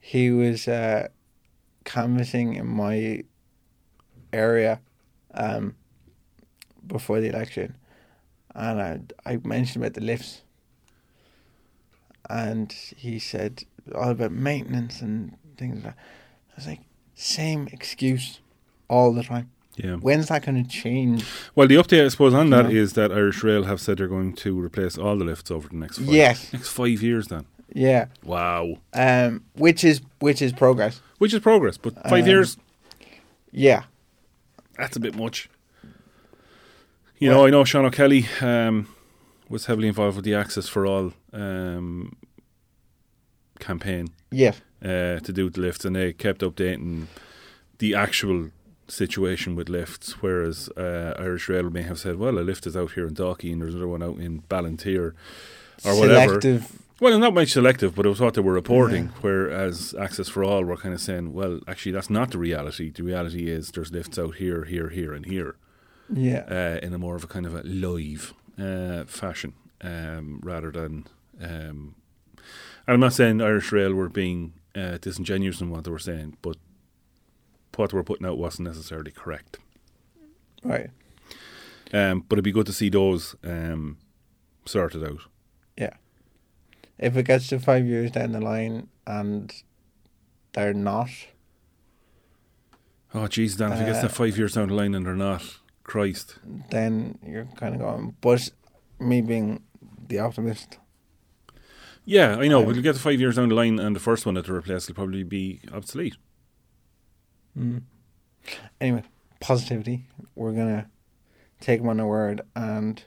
He 0.01 0.31
was 0.31 0.67
uh, 0.69 1.09
canvassing 1.85 2.55
in 2.55 2.67
my 2.67 3.25
area 4.33 4.81
um, 5.35 5.75
before 6.87 7.21
the 7.21 7.29
election, 7.29 7.77
and 8.55 8.81
I 8.81 9.01
I 9.33 9.41
mentioned 9.45 9.85
about 9.85 9.95
the 9.95 10.01
lifts, 10.01 10.43
and 12.29 12.73
he 12.73 13.19
said 13.19 13.65
all 13.95 14.11
about 14.11 14.33
maintenance 14.33 15.01
and 15.01 15.37
things 15.57 15.77
like 15.77 15.85
that. 15.85 15.97
I 16.53 16.55
was 16.57 16.67
like, 16.67 16.81
same 17.15 17.69
excuse 17.73 18.41
all 18.89 19.13
the 19.13 19.23
time. 19.23 19.51
yeah. 19.77 19.95
When's 19.97 20.29
that 20.29 20.45
going 20.45 20.63
to 20.63 20.69
change? 20.69 21.25
Well, 21.55 21.69
the 21.69 21.77
update, 21.77 22.05
I 22.05 22.09
suppose, 22.09 22.35
on 22.35 22.51
that 22.51 22.71
Yeah. 22.71 22.81
is 22.81 22.95
that 22.95 23.13
Irish 23.13 23.43
Rail 23.45 23.65
have 23.65 23.81
said 23.81 23.99
they're 23.99 24.09
going 24.09 24.33
to 24.35 24.59
replace 24.61 24.99
all 24.99 25.17
the 25.17 25.25
lifts 25.25 25.51
over 25.51 25.69
the 25.69 25.77
next 25.77 25.99
five, 25.99 26.09
Yes. 26.09 26.53
next 26.53 26.69
five 26.71 27.01
years. 27.03 27.29
Then, 27.29 27.45
Yeah, 27.75 28.07
wow, 28.25 28.79
um, 28.93 29.45
which 29.55 29.85
is 29.85 30.01
which 30.21 30.43
is 30.43 30.53
progress. 30.53 31.01
which 31.19 31.33
is 31.33 31.41
progress, 31.41 31.77
but 31.79 31.95
five 32.09 32.25
Um, 32.25 32.29
years 32.29 32.57
Yeah, 33.53 33.85
that's 34.79 34.97
a 34.97 35.01
bit 35.01 35.15
much. 35.17 35.51
You 37.19 37.29
know, 37.31 37.45
I 37.47 37.51
know 37.51 37.65
Sean 37.65 37.85
O'Kelly 37.85 38.27
um, 38.41 38.87
was 39.49 39.67
heavily 39.67 39.89
involved 39.89 40.17
with 40.17 40.25
the 40.25 40.35
Access 40.35 40.69
for 40.69 40.87
All 40.87 41.13
um, 41.33 42.17
campaign 43.59 44.09
Yeah. 44.31 44.53
uh, 44.83 45.19
to 45.21 45.33
do 45.33 45.45
with 45.47 45.57
lifts, 45.57 45.85
and 45.85 45.97
they 45.97 46.13
kept 46.13 46.43
updating 46.43 47.07
the 47.79 47.95
actual 47.95 48.51
situation 48.87 49.57
with 49.57 49.69
lifts. 49.69 50.23
Whereas 50.23 50.69
uh, 50.77 51.15
Irish 51.19 51.49
Rail 51.49 51.71
may 51.71 51.83
have 51.83 51.99
said, 51.99 52.17
"Well, 52.19 52.39
a 52.39 52.41
lift 52.41 52.67
is 52.67 52.77
out 52.77 52.93
here 52.93 53.07
in 53.09 53.15
Dalkey, 53.15 53.53
and 53.53 53.61
there's 53.61 53.75
another 53.75 53.89
one 53.89 54.03
out 54.03 54.19
in 54.19 54.39
Ballantyre, 54.49 55.15
or 55.85 55.95
whatever." 55.99 56.35
Well, 57.01 57.17
not 57.19 57.33
much 57.35 57.53
selective, 57.53 57.95
but 57.95 58.07
it 58.07 58.09
was 58.09 58.21
what 58.21 58.35
they 58.35 58.41
were 58.41 58.53
reporting. 58.53 59.09
Whereas 59.21 59.95
Access 59.99 60.29
for 60.29 60.43
All 60.43 60.65
were 60.65 60.77
kind 60.77 60.95
of 60.95 61.01
saying, 61.01 61.33
"Well, 61.33 61.61
actually, 61.69 61.93
that's 61.93 62.11
not 62.11 62.33
the 62.33 62.39
reality. 62.39 62.91
The 62.91 63.05
reality 63.05 63.49
is 63.49 63.71
there's 63.71 63.93
lifts 63.93 64.19
out 64.19 64.37
here, 64.37 64.65
here, 64.65 64.89
here, 64.89 65.13
and 65.13 65.25
here." 65.27 65.57
Yeah. 66.13 66.45
uh, 66.51 66.85
in 66.85 66.95
a 66.95 66.99
more 66.99 67.17
of 67.17 67.25
a 67.25 67.27
kind 67.27 67.45
of 67.47 67.55
a 67.55 67.63
live 67.63 68.33
uh, 68.59 69.05
fashion 69.05 69.55
um, 69.83 70.41
rather 70.43 70.71
than. 70.71 71.07
Um, 71.41 71.95
and 72.87 72.95
I'm 72.95 73.01
not 73.01 73.13
saying 73.13 73.43
Irish 73.43 73.71
Rail 73.71 73.93
were 73.95 74.09
being 74.09 74.55
uh, 74.75 74.99
disingenuous 74.99 75.61
in 75.61 75.71
what 75.71 75.85
they 75.85 75.91
were 75.91 75.99
saying, 75.99 76.37
but 76.43 76.57
what 77.77 77.91
they 77.91 77.97
were 77.97 78.03
putting 78.03 78.27
out 78.27 78.39
wasn't 78.39 78.67
necessarily 78.69 79.13
correct. 79.13 79.59
Right. 80.65 80.91
Um, 81.93 82.25
but 82.29 82.35
it'd 82.35 82.45
be 82.45 82.53
good 82.53 82.67
to 82.67 82.73
see 82.73 82.89
those 82.89 83.37
um, 83.45 83.99
sorted 84.65 85.05
out. 85.05 85.21
If 86.99 87.17
it 87.17 87.25
gets 87.25 87.49
to 87.49 87.59
five 87.61 87.87
years 87.87 88.11
down 88.11 88.33
the 88.33 88.41
line 88.41 88.89
and 89.07 89.53
they're 90.53 90.75
not, 90.75 91.11
Oh, 93.15 93.21
jeez, 93.21 93.57
Dan, 93.57 93.73
if 93.73 93.81
it 93.81 93.87
gets 93.87 93.99
Uh, 93.99 94.03
to 94.03 94.09
five 94.09 94.37
years 94.37 94.53
down 94.55 94.69
the 94.69 94.75
line 94.75 94.95
and 94.95 95.07
they're 95.07 95.15
not, 95.15 95.43
Christ. 95.85 96.39
then 96.71 97.19
you're 97.27 97.47
kind 97.57 97.75
of 97.75 97.81
going. 97.81 98.15
But 98.21 98.51
me 98.99 99.21
being 99.23 99.63
the 100.09 100.19
optimist, 100.19 100.79
Yeah, 102.05 102.37
I 102.37 102.49
know. 102.49 102.61
Um, 102.61 102.67
we'll 102.67 102.83
get 102.83 102.95
to 102.97 103.01
five 103.01 103.21
years 103.21 103.37
down 103.37 103.49
the 103.51 103.55
line 103.55 103.79
and 103.79 103.95
the 103.95 104.01
first 104.01 104.25
one 104.27 104.35
that 104.35 104.47
they 104.47 104.53
replace 104.53 104.89
will 104.89 104.95
probably 104.95 105.23
be 105.25 105.61
obsolete. 105.73 106.17
mm. 107.57 107.83
anyway, 108.81 109.03
positivity. 109.41 110.07
We're 110.35 110.53
gonna 110.53 110.89
take 111.61 111.81
them 111.81 111.89
on 111.89 111.97
their 111.99 112.07
word 112.07 112.41
and 112.57 113.05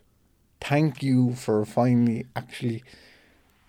thank 0.60 1.01
you 1.01 1.33
for 1.36 1.65
finally 1.65 2.25
actually 2.36 2.83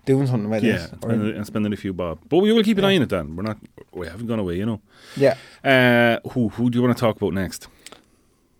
doing 0.05 0.27
something 0.27 0.47
about 0.47 0.63
Yeah, 0.63 0.73
this. 0.73 0.91
and 0.93 1.03
spending, 1.03 1.37
and 1.37 1.47
spending 1.47 1.73
a 1.73 1.77
few 1.77 1.93
bob. 1.93 2.19
But 2.29 2.39
we 2.39 2.53
will 2.53 2.63
keep 2.63 2.79
an 2.79 2.85
Yeah. 2.85 2.91
eye 2.91 2.97
on 2.97 3.03
it, 3.03 3.09
Dan. 3.09 3.37
We're 3.37 3.43
not, 3.45 3.59
we 3.93 4.07
haven't 4.07 4.27
gone 4.27 4.39
away, 4.41 4.57
you 4.59 4.67
know. 4.67 4.81
yeah. 5.17 5.37
Uh, 5.65 6.29
who 6.31 6.49
who 6.51 6.71
do 6.71 6.79
you 6.79 6.83
want 6.85 6.97
to 6.97 7.01
talk 7.01 7.17
about 7.17 7.33
next? 7.33 7.69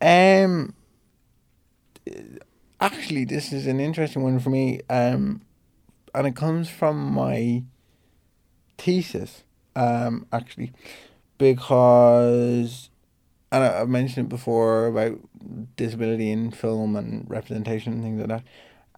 Um. 0.01 0.75
Actually, 2.81 3.25
this 3.25 3.53
is 3.53 3.67
an 3.69 3.79
interesting 3.79 4.23
one 4.25 4.41
for 4.41 4.51
me. 4.51 4.81
Um, 4.91 5.43
and 6.15 6.27
it 6.27 6.35
comes 6.35 6.69
from 6.69 7.13
my 7.13 7.63
thesis. 8.77 9.45
Um, 9.77 10.27
actually, 10.33 10.73
because, 11.39 12.91
and 13.53 13.65
I, 13.65 13.81
I've 13.81 13.89
mentioned 13.89 14.27
it 14.27 14.29
before 14.29 14.87
about 14.87 15.19
disability 15.77 16.31
in 16.31 16.51
film 16.51 16.97
and 16.97 17.25
representation 17.31 17.93
and 17.95 18.03
things 18.03 18.19
like 18.19 18.29
that. 18.29 18.43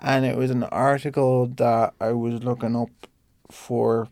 And 0.00 0.24
it 0.24 0.36
was 0.36 0.50
an 0.50 0.64
article 0.64 1.46
that 1.46 1.94
I 2.00 2.12
was 2.12 2.42
looking 2.42 2.76
up 2.76 2.90
for 3.50 4.08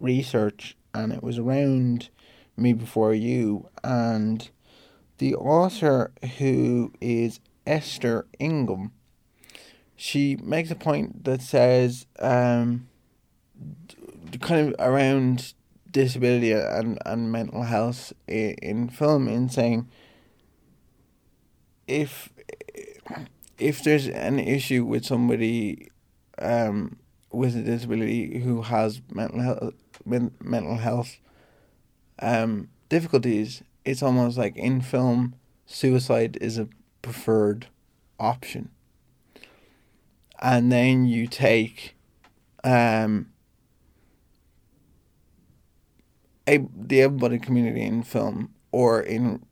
research, 0.00 0.76
and 0.94 1.12
it 1.12 1.22
was 1.22 1.38
around 1.38 2.08
me 2.56 2.72
before 2.72 3.14
you. 3.14 3.68
And 3.82 4.48
the 5.18 5.34
author 5.34 6.12
who 6.38 6.92
is 7.00 7.40
Esther 7.66 8.26
Ingham, 8.38 8.92
she 9.96 10.36
makes 10.36 10.70
a 10.70 10.76
point 10.76 11.24
that 11.24 11.42
says 11.42 12.06
um, 12.20 12.88
kind 14.40 14.68
of 14.68 14.74
around 14.78 15.54
disability 15.90 16.52
and, 16.52 16.98
and 17.06 17.32
mental 17.32 17.62
health 17.62 18.12
in, 18.28 18.50
in 18.62 18.88
film 18.88 19.28
in 19.28 19.48
saying 19.48 19.88
if 21.86 22.28
if 23.58 23.82
there's 23.82 24.08
an 24.08 24.38
issue 24.38 24.84
with 24.84 25.04
somebody 25.04 25.90
um, 26.38 26.98
with 27.30 27.56
a 27.56 27.62
disability 27.62 28.40
who 28.40 28.62
has 28.62 29.00
mental 29.12 29.40
health 29.40 29.74
mental 30.04 30.76
health 30.76 31.18
um, 32.20 32.68
difficulties, 32.88 33.62
it's 33.84 34.02
almost 34.02 34.38
like 34.38 34.56
in 34.56 34.80
film, 34.80 35.34
suicide 35.66 36.38
is 36.40 36.58
a 36.58 36.68
preferred 37.02 37.66
option. 38.18 38.70
And 40.40 40.70
then 40.70 41.06
you 41.06 41.26
take 41.26 41.96
um, 42.62 43.30
a, 46.46 46.66
the 46.76 47.00
able 47.00 47.18
bodied 47.18 47.42
community 47.42 47.82
in 47.82 48.02
film 48.02 48.54
or 48.70 49.00
in 49.00 49.44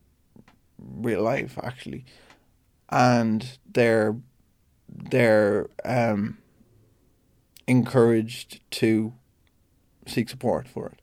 real 0.77 1.23
life, 1.23 1.57
actually, 1.63 2.05
and 2.89 3.57
they're, 3.71 4.15
they're 4.89 5.69
um, 5.83 6.37
encouraged 7.67 8.61
to 8.71 9.13
seek 10.07 10.29
support 10.29 10.67
for 10.67 10.87
it. 10.87 10.99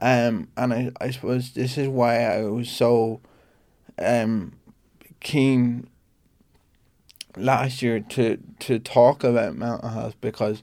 Um, 0.00 0.48
and 0.56 0.72
I, 0.72 0.90
I 1.00 1.10
suppose 1.10 1.52
this 1.52 1.78
is 1.78 1.88
why 1.88 2.24
I 2.24 2.42
was 2.42 2.68
so 2.68 3.20
um, 3.98 4.54
keen 5.20 5.88
last 7.36 7.82
year 7.82 8.00
to, 8.00 8.38
to 8.60 8.78
talk 8.78 9.24
about 9.24 9.56
mental 9.56 9.88
health 9.88 10.16
because 10.20 10.62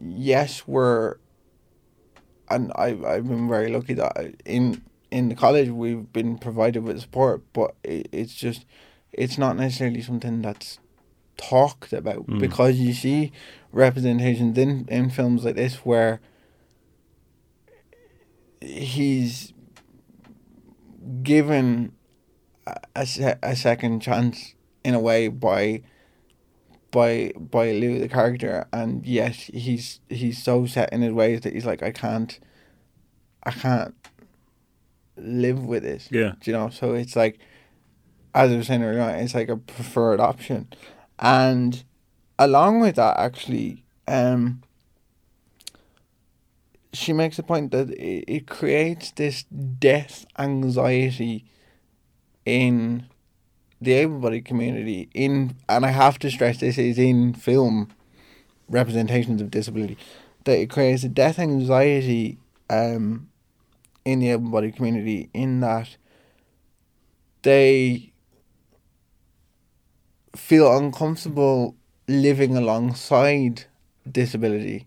yes 0.00 0.66
we're 0.66 1.16
and 2.48 2.72
I 2.74 2.98
I've 3.06 3.28
been 3.28 3.48
very 3.48 3.70
lucky 3.70 3.94
that 3.94 4.34
in 4.44 4.82
in 5.10 5.28
the 5.28 5.34
college 5.34 5.68
we've 5.68 6.12
been 6.12 6.38
provided 6.38 6.82
with 6.82 7.00
support 7.00 7.42
but 7.52 7.74
it, 7.84 8.08
it's 8.12 8.34
just 8.34 8.64
it's 9.12 9.38
not 9.38 9.56
necessarily 9.56 10.02
something 10.02 10.42
that's 10.42 10.78
talked 11.36 11.92
about 11.92 12.26
Mm. 12.26 12.38
because 12.40 12.76
you 12.78 12.92
see 12.94 13.32
representations 13.72 14.56
in, 14.56 14.86
in 14.88 15.10
films 15.10 15.44
like 15.44 15.54
this 15.56 15.76
where 15.84 16.20
he's 18.60 19.52
given 21.22 21.92
a, 22.66 22.76
a, 22.96 23.06
se- 23.06 23.38
a 23.42 23.54
second 23.56 24.00
chance 24.00 24.54
in 24.84 24.94
a 24.94 25.00
way 25.00 25.28
by 25.28 25.82
by 26.90 27.32
by 27.38 27.72
Lou 27.72 27.98
the 27.98 28.08
character 28.08 28.66
and 28.72 29.04
yet 29.04 29.34
he's 29.34 30.00
he's 30.08 30.42
so 30.42 30.66
set 30.66 30.92
in 30.92 31.02
his 31.02 31.12
ways 31.12 31.40
that 31.42 31.52
he's 31.52 31.66
like 31.66 31.82
I 31.82 31.90
can't 31.90 32.38
I 33.42 33.50
can't 33.50 33.94
live 35.16 35.64
with 35.64 35.82
this. 35.82 36.08
Yeah. 36.10 36.32
do 36.40 36.50
you 36.50 36.56
know 36.56 36.70
so 36.70 36.94
it's 36.94 37.16
like 37.16 37.38
as 38.36 38.52
I 38.52 38.56
was 38.56 38.66
saying 38.66 38.82
earlier 38.82 39.08
it's 39.16 39.34
like 39.34 39.48
a 39.48 39.56
preferred 39.56 40.20
option. 40.20 40.68
And 41.18 41.82
along 42.38 42.80
with 42.80 42.96
that 42.96 43.18
actually 43.18 43.82
um 44.06 44.62
she 46.92 47.12
makes 47.12 47.38
a 47.38 47.42
point 47.42 47.72
that 47.72 47.90
it, 47.90 48.24
it 48.28 48.46
creates 48.46 49.10
this 49.12 49.44
death 49.44 50.26
anxiety 50.38 51.46
in 52.44 53.06
the 53.80 53.92
able-bodied 53.92 54.44
community 54.44 55.08
in 55.14 55.56
and 55.68 55.84
I 55.84 55.90
have 55.90 56.18
to 56.20 56.30
stress 56.30 56.58
this 56.58 56.78
is 56.78 56.98
in 56.98 57.32
film 57.34 57.88
representations 58.68 59.40
of 59.40 59.50
disability 59.50 59.96
that 60.44 60.58
it 60.58 60.70
creates 60.70 61.04
a 61.04 61.08
death 61.08 61.38
anxiety 61.38 62.38
um 62.68 63.28
in 64.04 64.20
the 64.20 64.30
able-bodied 64.30 64.76
community 64.76 65.30
in 65.32 65.60
that 65.60 65.96
they 67.42 68.12
feel 70.36 70.76
uncomfortable 70.76 71.74
living 72.08 72.56
alongside 72.56 73.64
disability. 74.10 74.86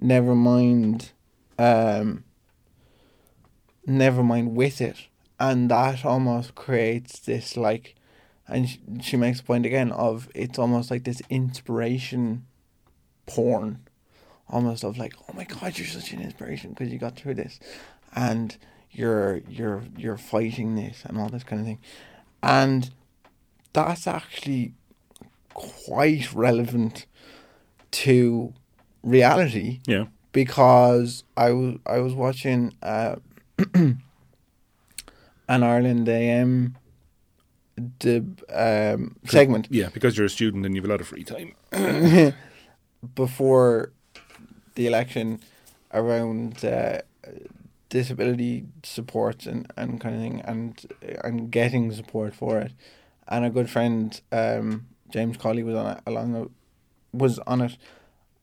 Never 0.00 0.34
mind 0.34 1.12
um 1.58 2.24
never 3.86 4.22
mind 4.22 4.54
with 4.54 4.80
it. 4.80 5.08
And 5.40 5.70
that 5.70 6.04
almost 6.04 6.54
creates 6.54 7.18
this 7.20 7.56
like 7.56 7.94
and 8.46 8.68
she, 8.68 8.80
she 9.02 9.16
makes 9.16 9.40
a 9.40 9.44
point 9.44 9.66
again 9.66 9.92
of 9.92 10.28
it's 10.34 10.58
almost 10.58 10.90
like 10.90 11.04
this 11.04 11.22
inspiration 11.30 12.46
porn. 13.26 13.80
Almost 14.48 14.84
of 14.84 14.98
like 14.98 15.14
oh 15.28 15.32
my 15.34 15.44
god 15.44 15.78
you're 15.78 15.86
such 15.86 16.12
an 16.12 16.20
inspiration 16.20 16.70
because 16.70 16.92
you 16.92 16.98
got 16.98 17.16
through 17.16 17.34
this. 17.34 17.58
And 18.14 18.56
you're 18.90 19.42
you're 19.48 19.82
you're 19.96 20.16
fighting 20.18 20.74
this 20.74 21.02
and 21.04 21.18
all 21.18 21.28
this 21.28 21.44
kind 21.44 21.60
of 21.60 21.66
thing. 21.66 21.78
And 22.42 22.90
that's 23.72 24.06
actually 24.06 24.74
quite 25.58 26.32
relevant 26.34 27.06
to 27.90 28.52
reality 29.02 29.80
Yeah. 29.86 30.06
because 30.32 31.24
I 31.36 31.50
was 31.52 31.76
I 31.86 31.98
was 31.98 32.14
watching 32.14 32.74
uh, 32.82 33.16
an 33.74 34.02
Ireland 35.48 36.08
AM 36.08 36.76
the 38.00 38.24
um, 38.52 39.16
segment 39.24 39.68
Yeah, 39.70 39.88
because 39.92 40.16
you're 40.16 40.26
a 40.26 40.30
student 40.30 40.66
and 40.66 40.74
you've 40.74 40.84
a 40.84 40.88
lot 40.88 41.00
of 41.00 41.06
free 41.08 41.24
time. 41.24 41.54
before 43.14 43.92
the 44.74 44.86
election 44.86 45.40
around 45.92 46.64
uh, 46.64 47.00
disability 47.88 48.64
support 48.82 49.46
and, 49.46 49.70
and 49.76 50.00
kind 50.00 50.14
of 50.14 50.20
thing 50.20 50.40
and 50.42 50.86
and 51.24 51.50
getting 51.50 51.92
support 51.92 52.34
for 52.34 52.58
it. 52.58 52.72
And 53.28 53.44
a 53.44 53.50
good 53.50 53.68
friend, 53.70 54.20
um, 54.32 54.86
James 55.10 55.36
Colley, 55.36 55.62
was 55.62 55.74
on 55.74 55.96
it 55.96 56.02
along 56.06 56.50
was 57.12 57.38
on 57.40 57.60
it 57.62 57.76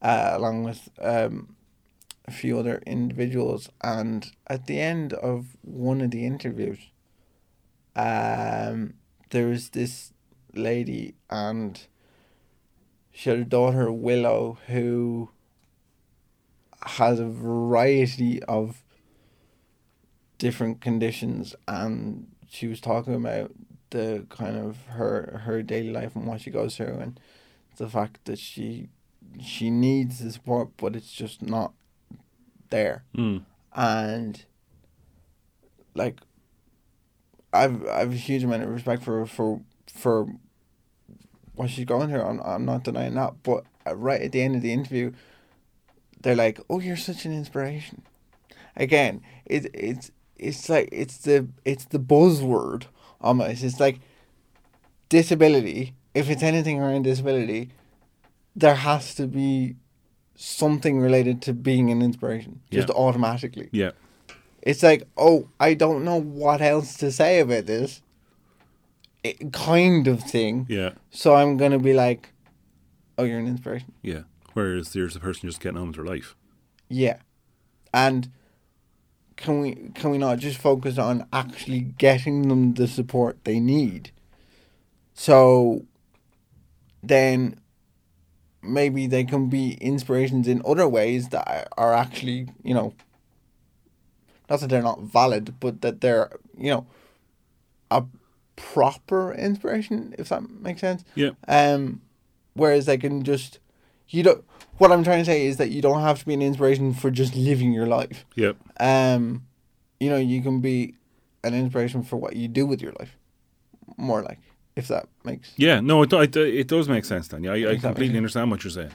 uh, 0.01 0.31
along 0.33 0.63
with 0.63 0.89
um, 1.01 1.55
a 2.25 2.31
few 2.31 2.59
other 2.59 2.81
individuals. 2.85 3.69
And 3.81 4.31
at 4.47 4.67
the 4.67 4.79
end 4.79 5.13
of 5.13 5.57
one 5.61 6.01
of 6.01 6.11
the 6.11 6.25
interviews, 6.25 6.79
um, 7.95 8.95
there 9.29 9.47
was 9.47 9.69
this 9.69 10.13
lady 10.53 11.15
and 11.29 11.81
she 13.11 13.29
had 13.29 13.39
a 13.39 13.45
daughter 13.45 13.91
Willow 13.91 14.57
who 14.67 15.29
has 16.81 17.19
a 17.19 17.25
variety 17.25 18.43
of 18.43 18.83
different 20.37 20.81
conditions 20.81 21.55
and 21.67 22.27
she 22.47 22.67
was 22.67 22.79
talking 22.79 23.15
about 23.15 23.51
the 23.95 24.25
kind 24.29 24.57
of 24.57 24.71
her 24.97 25.41
her 25.45 25.57
daily 25.63 25.91
life 25.99 26.15
and 26.15 26.25
what 26.27 26.41
she 26.41 26.51
goes 26.51 26.75
through 26.75 26.97
and 27.05 27.19
the 27.77 27.89
fact 27.89 28.23
that 28.25 28.39
she 28.39 28.87
she 29.41 29.69
needs 29.69 30.19
the 30.19 30.31
support 30.31 30.69
but 30.77 30.95
it's 30.95 31.11
just 31.11 31.41
not 31.41 31.71
there 32.69 33.03
Mm. 33.15 33.43
and 33.75 34.45
like 35.93 36.17
I've 37.53 37.87
I've 37.87 38.11
a 38.11 38.15
huge 38.29 38.43
amount 38.43 38.63
of 38.63 38.69
respect 38.69 39.01
for 39.03 39.25
for 39.25 39.61
for 39.87 40.27
what 41.55 41.69
she's 41.69 41.85
going 41.85 42.09
through. 42.09 42.21
I'm 42.29 42.39
I'm 42.41 42.65
not 42.65 42.83
denying 42.83 43.15
that, 43.15 43.33
but 43.43 43.63
right 43.93 44.21
at 44.21 44.31
the 44.33 44.41
end 44.41 44.55
of 44.57 44.61
the 44.61 44.73
interview, 44.73 45.13
they're 46.21 46.35
like, 46.35 46.59
"Oh, 46.69 46.79
you're 46.81 46.97
such 46.97 47.23
an 47.25 47.31
inspiration." 47.31 48.01
Again, 48.75 49.21
it 49.45 49.67
it's 49.73 50.11
it's 50.35 50.67
like 50.67 50.89
it's 50.91 51.17
the 51.19 51.47
it's 51.63 51.85
the 51.85 51.99
buzzword 51.99 52.87
almost. 53.21 53.63
It's 53.63 53.79
like 53.79 53.99
disability. 55.09 55.93
If 56.13 56.29
it's 56.29 56.43
anything 56.43 56.79
around 56.79 57.03
disability, 57.03 57.69
there 58.55 58.75
has 58.75 59.13
to 59.15 59.27
be 59.27 59.75
something 60.35 60.99
related 60.99 61.41
to 61.43 61.53
being 61.53 61.89
an 61.91 62.01
inspiration, 62.01 62.61
just 62.71 62.89
Yeah. 62.89 62.95
automatically. 62.95 63.69
Yeah. 63.71 63.91
It's 64.61 64.81
like, 64.83 65.07
oh, 65.17 65.49
I 65.59 65.73
don't 65.73 66.03
know 66.03 66.19
what 66.19 66.61
else 66.61 66.95
to 66.97 67.11
say 67.11 67.39
about 67.39 67.65
this, 67.67 68.01
it, 69.23 69.53
kind 69.53 70.07
of 70.07 70.23
thing. 70.23 70.65
Yeah. 70.69 70.91
So 71.11 71.35
I'm 71.35 71.57
gonna 71.57 71.79
be 71.79 71.93
like, 71.93 72.29
oh, 73.17 73.23
you're 73.23 73.39
an 73.39 73.47
inspiration. 73.47 73.93
Yeah. 74.01 74.21
Whereas 74.53 74.93
there's 74.93 75.15
a 75.15 75.19
person 75.19 75.49
just 75.49 75.59
getting 75.61 75.77
on 75.77 75.87
with 75.87 75.95
their 75.97 76.05
life. 76.05 76.35
Yeah, 76.89 77.17
and 77.93 78.29
can 79.37 79.61
we 79.61 79.75
can 79.93 80.11
we 80.11 80.17
not 80.17 80.39
just 80.39 80.57
focus 80.57 80.97
on 80.97 81.27
actually 81.33 81.79
getting 81.79 82.47
them 82.47 82.73
the 82.73 82.87
support 82.87 83.37
they 83.43 83.59
need? 83.59 84.11
So 85.13 85.85
then 87.03 87.59
maybe 88.61 89.07
they 89.07 89.23
can 89.23 89.47
be 89.47 89.73
inspirations 89.73 90.47
in 90.47 90.61
other 90.65 90.87
ways 90.87 91.29
that 91.29 91.67
are 91.77 91.93
actually 91.93 92.49
you 92.63 92.73
know 92.73 92.93
not 94.49 94.59
that 94.59 94.69
they're 94.69 94.81
not 94.81 95.01
valid, 95.01 95.55
but 95.59 95.81
that 95.81 96.01
they're 96.01 96.31
you 96.57 96.69
know 96.69 96.87
a 97.91 98.03
proper 98.55 99.33
inspiration, 99.33 100.15
if 100.17 100.29
that 100.29 100.49
makes 100.49 100.81
sense. 100.81 101.03
Yeah. 101.15 101.31
Um, 101.47 102.01
whereas 102.53 102.85
they 102.85 102.97
can 102.97 103.23
just 103.23 103.59
you 104.09 104.23
don't. 104.23 104.43
What 104.77 104.91
I'm 104.91 105.03
trying 105.03 105.19
to 105.19 105.25
say 105.25 105.45
is 105.45 105.57
that 105.57 105.69
you 105.69 105.81
don't 105.81 106.01
have 106.01 106.19
to 106.19 106.25
be 106.25 106.33
an 106.33 106.41
inspiration 106.41 106.93
for 106.93 107.09
just 107.09 107.35
living 107.35 107.71
your 107.71 107.87
life. 107.87 108.25
Yep. 108.35 108.57
Um, 108.79 109.45
you 109.99 110.09
know, 110.09 110.17
you 110.17 110.41
can 110.41 110.59
be 110.59 110.95
an 111.43 111.53
inspiration 111.53 112.03
for 112.03 112.17
what 112.17 112.35
you 112.35 112.47
do 112.47 112.65
with 112.65 112.81
your 112.81 112.91
life. 112.99 113.15
More 113.97 114.21
like, 114.21 114.39
if 114.75 114.87
that 114.89 115.07
makes 115.23 115.53
Yeah. 115.55 115.79
No, 115.79 116.01
it, 116.01 116.11
it, 116.11 116.35
it 116.35 116.67
does 116.67 116.89
make 116.89 117.05
sense, 117.05 117.29
Dan. 117.29 117.43
Yeah, 117.43 117.53
I, 117.53 117.71
I 117.71 117.75
completely 117.77 118.17
understand 118.17 118.51
what 118.51 118.63
you're 118.63 118.71
saying. 118.71 118.91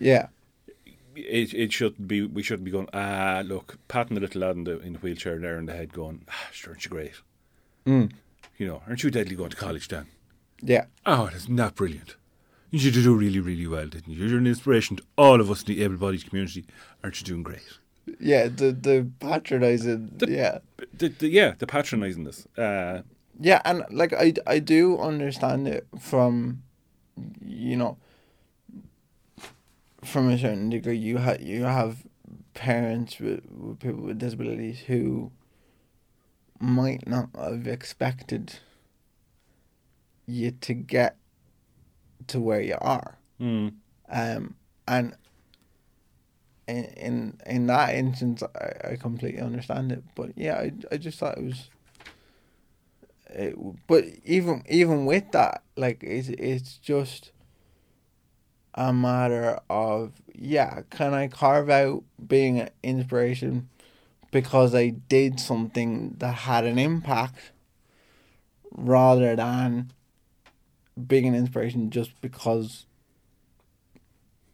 yeah, 0.00 0.26
It 1.14 1.54
it 1.54 1.72
should 1.72 2.08
be 2.08 2.22
we 2.22 2.42
shouldn't 2.42 2.64
be 2.64 2.70
going 2.70 2.88
ah 2.92 3.42
look 3.44 3.78
patting 3.86 4.14
the 4.14 4.20
little 4.20 4.40
lad 4.40 4.56
in 4.56 4.64
the 4.64 4.80
in 4.80 4.94
the 4.94 4.98
wheelchair 4.98 5.38
there 5.38 5.58
in 5.58 5.66
the 5.66 5.74
head 5.74 5.92
going 5.92 6.24
ah 6.28 6.48
sure 6.50 6.72
aren't 6.72 6.84
you 6.84 6.90
great 6.90 7.12
mm. 7.86 8.10
you 8.56 8.66
know 8.66 8.82
aren't 8.86 9.02
you 9.02 9.10
deadly 9.10 9.36
going 9.36 9.50
to 9.50 9.56
college 9.56 9.88
Dan 9.88 10.06
yeah, 10.62 10.86
oh 11.04 11.26
isn't 11.26 11.54
that 11.56 11.74
brilliant 11.74 12.16
you 12.72 12.90
did 12.90 13.04
do 13.04 13.14
really 13.14 13.38
really 13.38 13.66
well 13.68 13.86
didn't 13.86 14.12
you 14.12 14.26
you're 14.26 14.38
an 14.38 14.46
inspiration 14.46 14.96
to 14.96 15.02
all 15.16 15.40
of 15.40 15.50
us 15.50 15.62
in 15.62 15.74
the 15.74 15.84
able-bodied 15.84 16.28
community 16.28 16.64
aren't 17.04 17.20
you 17.20 17.24
doing 17.24 17.44
great 17.44 17.78
yeah. 18.18 18.48
The 18.48 18.72
the 18.72 19.10
patronizing, 19.20 20.18
yeah, 20.26 20.58
the, 20.92 21.08
the, 21.08 21.28
yeah 21.28 21.54
the 21.58 21.66
patronising 21.66 22.24
this 22.24 22.46
uh, 22.58 23.02
yeah, 23.40 23.60
and 23.64 23.84
like 23.90 24.12
I 24.12 24.34
I 24.46 24.58
do 24.58 24.98
understand 24.98 25.68
it 25.68 25.86
from, 25.98 26.62
you 27.44 27.76
know, 27.76 27.96
from 30.04 30.30
a 30.30 30.38
certain 30.38 30.70
degree. 30.70 30.96
You 30.96 31.18
have 31.18 31.40
you 31.40 31.64
have 31.64 32.06
parents 32.54 33.18
with, 33.18 33.44
with 33.50 33.80
people 33.80 34.02
with 34.02 34.18
disabilities 34.18 34.80
who 34.80 35.30
might 36.60 37.06
not 37.06 37.30
have 37.36 37.66
expected 37.66 38.60
you 40.26 40.50
to 40.50 40.74
get 40.74 41.16
to 42.28 42.40
where 42.40 42.60
you 42.60 42.76
are. 42.80 43.18
mm, 43.40 43.72
Um, 44.08 44.54
and 44.86 45.16
in 46.66 46.84
in 46.96 47.40
in 47.46 47.66
that 47.66 47.94
instance, 47.94 48.42
I, 48.42 48.92
I 48.92 48.96
completely 48.96 49.40
understand 49.40 49.92
it. 49.92 50.02
But 50.14 50.32
yeah, 50.36 50.56
I, 50.56 50.72
I 50.90 50.96
just 50.96 51.18
thought 51.18 51.38
it 51.38 51.44
was. 51.44 51.68
It, 53.30 53.56
but 53.86 54.04
even 54.24 54.62
even 54.68 55.06
with 55.06 55.30
that, 55.32 55.62
like 55.76 56.02
it's 56.02 56.28
it's 56.28 56.78
just 56.78 57.32
a 58.74 58.92
matter 58.92 59.60
of 59.68 60.12
yeah, 60.34 60.82
can 60.90 61.14
I 61.14 61.28
carve 61.28 61.70
out 61.70 62.04
being 62.26 62.60
an 62.60 62.70
inspiration 62.82 63.68
because 64.30 64.74
I 64.74 64.88
did 64.88 65.38
something 65.40 66.16
that 66.18 66.32
had 66.32 66.64
an 66.64 66.78
impact, 66.78 67.52
rather 68.70 69.36
than 69.36 69.92
being 71.08 71.26
an 71.26 71.34
inspiration 71.34 71.90
just 71.90 72.20
because 72.20 72.86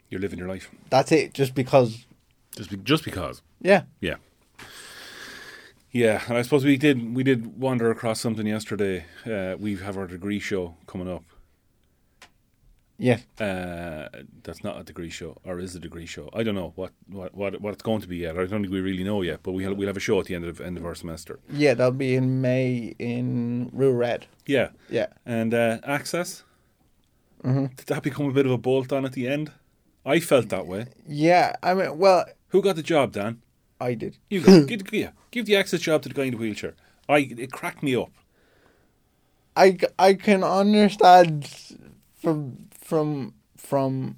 you're 0.08 0.20
living 0.20 0.38
your 0.38 0.48
life. 0.48 0.70
That's 0.90 1.12
it, 1.12 1.34
just 1.34 1.54
because. 1.54 2.06
Just 2.56 2.70
be, 2.70 2.76
just 2.78 3.04
because. 3.04 3.42
Yeah. 3.60 3.82
yeah. 4.00 4.16
Yeah 5.90 6.22
and 6.28 6.36
I 6.36 6.42
suppose 6.42 6.64
we 6.64 6.76
did 6.76 7.14
we 7.14 7.22
did 7.22 7.58
wander 7.58 7.90
across 7.90 8.20
something 8.20 8.46
yesterday. 8.46 9.06
Uh, 9.24 9.56
we 9.58 9.76
have 9.76 9.96
our 9.96 10.06
degree 10.06 10.38
show 10.38 10.76
coming 10.86 11.10
up 11.10 11.24
Yeah. 13.00 13.18
Uh, 13.38 14.08
that's 14.42 14.64
not 14.64 14.80
a 14.80 14.82
degree 14.82 15.08
show, 15.10 15.36
or 15.44 15.60
is 15.60 15.76
a 15.76 15.78
degree 15.78 16.04
show? 16.06 16.28
I 16.32 16.42
don't 16.42 16.56
know 16.56 16.72
what, 16.74 16.90
what, 17.08 17.32
what, 17.32 17.60
what 17.60 17.72
it's 17.74 17.82
going 17.82 18.00
to 18.00 18.08
be 18.08 18.16
yet. 18.16 18.34
I 18.36 18.40
don't 18.44 18.60
think 18.62 18.72
we 18.72 18.80
really 18.80 19.04
know 19.04 19.22
yet. 19.22 19.40
But 19.44 19.52
we 19.52 19.62
have, 19.62 19.76
we'll 19.76 19.86
have 19.86 19.96
a 19.96 20.00
show 20.00 20.18
at 20.18 20.26
the 20.26 20.34
end 20.34 20.44
of 20.44 20.60
end 20.60 20.76
of 20.76 20.84
our 20.84 20.96
semester. 20.96 21.38
Yeah, 21.48 21.74
that'll 21.74 21.92
be 21.92 22.16
in 22.16 22.40
May 22.40 22.96
in 22.98 23.70
Rua 23.72 23.92
Red. 23.94 24.26
Yeah, 24.46 24.70
Yeah. 24.90 25.06
and 25.24 25.54
uh, 25.54 25.78
access. 25.84 26.42
hmm 27.42 27.66
Did 27.76 27.86
that 27.86 28.02
become 28.02 28.26
a 28.26 28.32
bit 28.32 28.46
of 28.46 28.52
a 28.52 28.58
bolt 28.58 28.92
on 28.92 29.04
at 29.04 29.12
the 29.12 29.28
end? 29.28 29.52
I 30.04 30.18
felt 30.20 30.48
that 30.48 30.66
way. 30.66 30.86
Yeah, 31.06 31.54
I 31.62 31.74
mean, 31.74 31.98
well, 31.98 32.24
Who 32.48 32.62
got 32.62 32.74
the 32.76 32.82
job, 32.82 33.12
Dan? 33.12 33.42
I 33.80 33.94
did. 33.94 34.16
You 34.28 34.40
got, 34.40 34.66
give, 34.66 34.92
yeah, 34.92 35.10
give 35.30 35.46
the 35.46 35.54
access 35.54 35.80
job 35.80 36.02
to 36.02 36.08
the 36.08 36.14
guy 36.16 36.24
in 36.24 36.32
the 36.32 36.36
wheelchair. 36.38 36.74
I 37.08 37.18
it 37.38 37.52
cracked 37.52 37.82
me 37.82 37.94
up. 37.94 38.10
I, 39.56 39.78
I 39.98 40.14
can 40.14 40.42
understand 40.42 41.48
from 42.20 42.67
from 42.88 43.34
from 43.56 44.16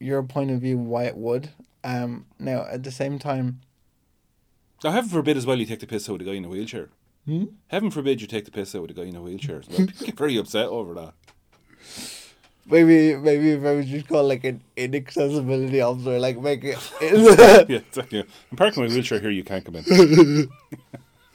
your 0.00 0.22
point 0.24 0.50
of 0.50 0.60
view 0.60 0.76
why 0.76 1.04
it 1.04 1.16
would. 1.16 1.50
Um, 1.84 2.26
now 2.38 2.66
at 2.70 2.82
the 2.82 2.90
same 2.90 3.18
time, 3.20 3.60
Now, 4.82 4.90
heaven 4.90 5.08
forbid 5.10 5.36
as 5.36 5.46
well 5.46 5.58
you 5.58 5.66
take 5.66 5.78
the 5.80 5.86
piss 5.86 6.08
out 6.08 6.14
of 6.14 6.18
the 6.18 6.24
guy 6.24 6.32
in 6.36 6.44
a 6.44 6.48
wheelchair. 6.48 6.88
Hmm? 7.26 7.44
Heaven 7.68 7.90
forbid 7.92 8.20
you 8.20 8.26
take 8.26 8.44
the 8.44 8.50
piss 8.50 8.74
out 8.74 8.82
of 8.82 8.88
the 8.88 8.94
guy 8.94 9.04
in 9.08 9.14
a 9.14 9.22
wheelchair. 9.22 9.60
as 9.60 9.68
well. 9.68 9.86
Get 10.00 10.16
very 10.18 10.36
upset 10.36 10.66
over 10.66 10.94
that. 10.94 11.12
maybe 12.66 13.14
maybe 13.16 13.50
if 13.52 13.64
I 13.64 13.72
was 13.76 13.86
just 13.86 14.08
call 14.08 14.24
like 14.26 14.42
an 14.44 14.60
inaccessibility 14.76 15.80
officer, 15.80 16.18
like 16.18 16.40
make 16.40 16.64
it 16.64 16.78
yeah, 17.70 17.78
exactly. 17.78 18.24
I'm 18.50 18.56
parking 18.56 18.82
my 18.82 18.88
wheelchair 18.88 19.20
here. 19.20 19.30
You 19.30 19.44
can't 19.44 19.64
come 19.64 19.76
in. 19.76 20.48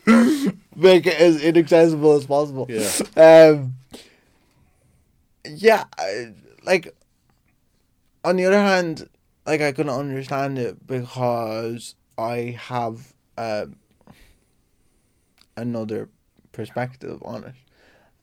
make 0.75 1.05
it 1.07 1.15
as 1.15 1.41
inaccessible 1.41 2.11
as 2.17 2.25
possible. 2.25 2.67
Yeah. 2.69 2.91
Um. 3.55 3.73
Yeah, 5.45 5.85
I, 5.97 6.33
like. 6.67 6.95
On 8.23 8.35
the 8.35 8.45
other 8.45 8.59
hand, 8.61 9.09
like 9.45 9.61
I 9.61 9.71
can 9.71 9.89
understand 9.89 10.59
it 10.59 10.85
because 10.85 11.95
I 12.17 12.57
have 12.59 13.13
uh, 13.37 13.67
another 15.55 16.09
perspective 16.51 17.21
on 17.23 17.43
it. 17.45 17.55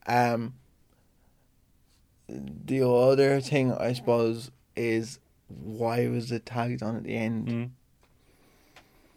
Um. 0.07 0.55
The 2.27 2.89
other 2.89 3.41
thing 3.41 3.73
I 3.73 3.93
suppose 3.93 4.51
is 4.75 5.19
why 5.49 6.09
was 6.09 6.33
it 6.33 6.47
tagged 6.47 6.83
on 6.83 6.97
at 6.97 7.05
the 7.05 7.17
end? 7.17 7.49
Mm. 7.49 7.71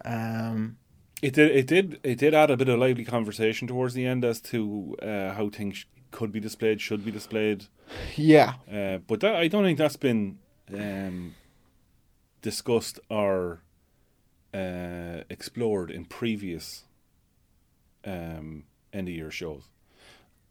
Um, 0.03 0.77
It 1.21 1.33
did. 1.33 1.51
It 1.55 1.67
did. 1.67 1.99
It 2.03 2.17
did 2.19 2.33
add 2.33 2.51
a 2.51 2.57
bit 2.57 2.67
of 2.67 2.77
lively 2.79 3.05
conversation 3.05 3.65
towards 3.67 3.93
the 3.93 4.05
end 4.05 4.25
as 4.25 4.41
to 4.41 4.97
uh, 5.01 5.33
how 5.33 5.49
things 5.49 5.85
could 6.11 6.31
be 6.31 6.39
displayed, 6.39 6.81
should 6.81 7.03
be 7.05 7.11
displayed. 7.11 7.65
yeah, 8.15 8.55
Uh, 8.71 8.97
but 9.07 9.19
that, 9.21 9.35
I 9.35 9.47
don't 9.47 9.63
think 9.63 9.77
that's 9.77 9.95
been 9.97 10.39
um, 10.73 11.35
discussed 12.41 12.99
or 13.09 13.61
uh, 14.53 15.23
explored 15.29 15.91
in 15.91 16.05
previous 16.05 16.83
um, 18.05 18.63
end 18.93 19.07
of 19.07 19.13
year 19.15 19.31
shows. 19.31 19.63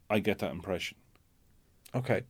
I 0.09 0.19
get 0.19 0.39
that 0.39 0.51
impression. 0.51 0.97
okay. 1.93 2.21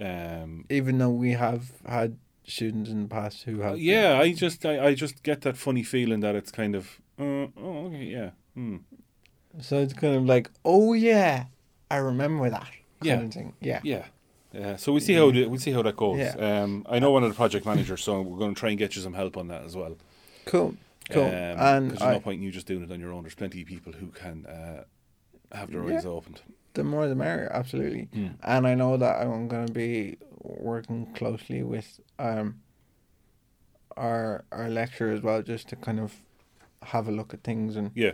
Um, 0.00 0.64
Even 0.70 0.96
though 0.98 1.10
we 1.10 1.32
have 1.32 1.72
had 1.86 2.16
students 2.44 2.88
in 2.90 3.02
the 3.02 3.08
past 3.08 3.42
who 3.42 3.60
have, 3.60 3.78
yeah, 3.78 4.18
I 4.18 4.32
just 4.32 4.64
I, 4.64 4.86
I 4.86 4.94
just 4.94 5.22
get 5.22 5.42
that 5.42 5.58
funny 5.58 5.82
feeling 5.82 6.20
that 6.20 6.34
it's 6.34 6.50
kind 6.50 6.74
of 6.74 7.00
uh, 7.18 7.48
oh 7.58 7.86
okay 7.86 8.04
yeah 8.04 8.30
hmm. 8.54 8.78
So 9.60 9.78
it's 9.78 9.92
kind 9.92 10.14
of 10.14 10.24
like, 10.24 10.48
oh 10.64 10.94
yeah, 10.94 11.46
I 11.90 11.96
remember 11.96 12.48
that 12.50 12.60
kind 12.62 12.72
Yeah. 13.02 13.20
of 13.20 13.32
thing. 13.32 13.52
Yeah. 13.60 13.80
yeah. 13.82 14.04
Uh, 14.58 14.76
so 14.76 14.92
we 14.92 15.00
see 15.00 15.14
how 15.14 15.30
the, 15.30 15.46
we 15.46 15.58
see 15.58 15.70
how 15.72 15.82
that 15.82 15.96
goes. 15.96 16.18
Yeah. 16.18 16.34
Um, 16.62 16.84
I 16.88 16.98
know 16.98 17.10
one 17.12 17.22
of 17.22 17.28
the 17.30 17.36
project 17.36 17.64
managers, 17.66 18.02
so 18.02 18.20
we're 18.20 18.38
going 18.38 18.54
to 18.54 18.58
try 18.58 18.70
and 18.70 18.78
get 18.78 18.96
you 18.96 19.02
some 19.02 19.14
help 19.14 19.36
on 19.36 19.48
that 19.48 19.62
as 19.64 19.76
well. 19.76 19.96
Cool. 20.44 20.74
Cool. 21.10 21.24
Um, 21.24 21.30
and 21.32 21.90
there's 21.90 22.02
I, 22.02 22.12
no 22.14 22.20
point 22.20 22.38
in 22.38 22.42
you 22.42 22.50
just 22.52 22.66
doing 22.66 22.82
it 22.82 22.90
on 22.92 23.00
your 23.00 23.12
own. 23.12 23.22
There's 23.22 23.34
plenty 23.34 23.62
of 23.62 23.68
people 23.68 23.92
who 23.92 24.08
can 24.08 24.46
uh, 24.46 24.84
have 25.52 25.70
their 25.70 25.88
Yeah. 25.88 25.96
eyes 25.96 26.06
opened. 26.06 26.40
the 26.74 26.84
more 26.84 27.08
the 27.08 27.14
merrier, 27.16 27.50
absolutely. 27.52 28.08
Mm. 28.14 28.34
And 28.42 28.66
I 28.66 28.74
know 28.74 28.96
that 28.96 29.20
I'm 29.20 29.48
going 29.48 29.66
to 29.66 29.72
be 29.72 30.18
working 30.42 31.06
closely 31.14 31.62
with 31.62 32.00
um 32.18 32.60
our 33.96 34.44
our 34.52 34.68
lecturer 34.68 35.12
as 35.12 35.20
well, 35.20 35.42
just 35.42 35.68
to 35.68 35.76
kind 35.76 36.00
of 36.00 36.14
have 36.84 37.08
a 37.08 37.12
look 37.12 37.34
at 37.34 37.42
things 37.42 37.76
and 37.76 37.90
Yeah. 37.94 38.12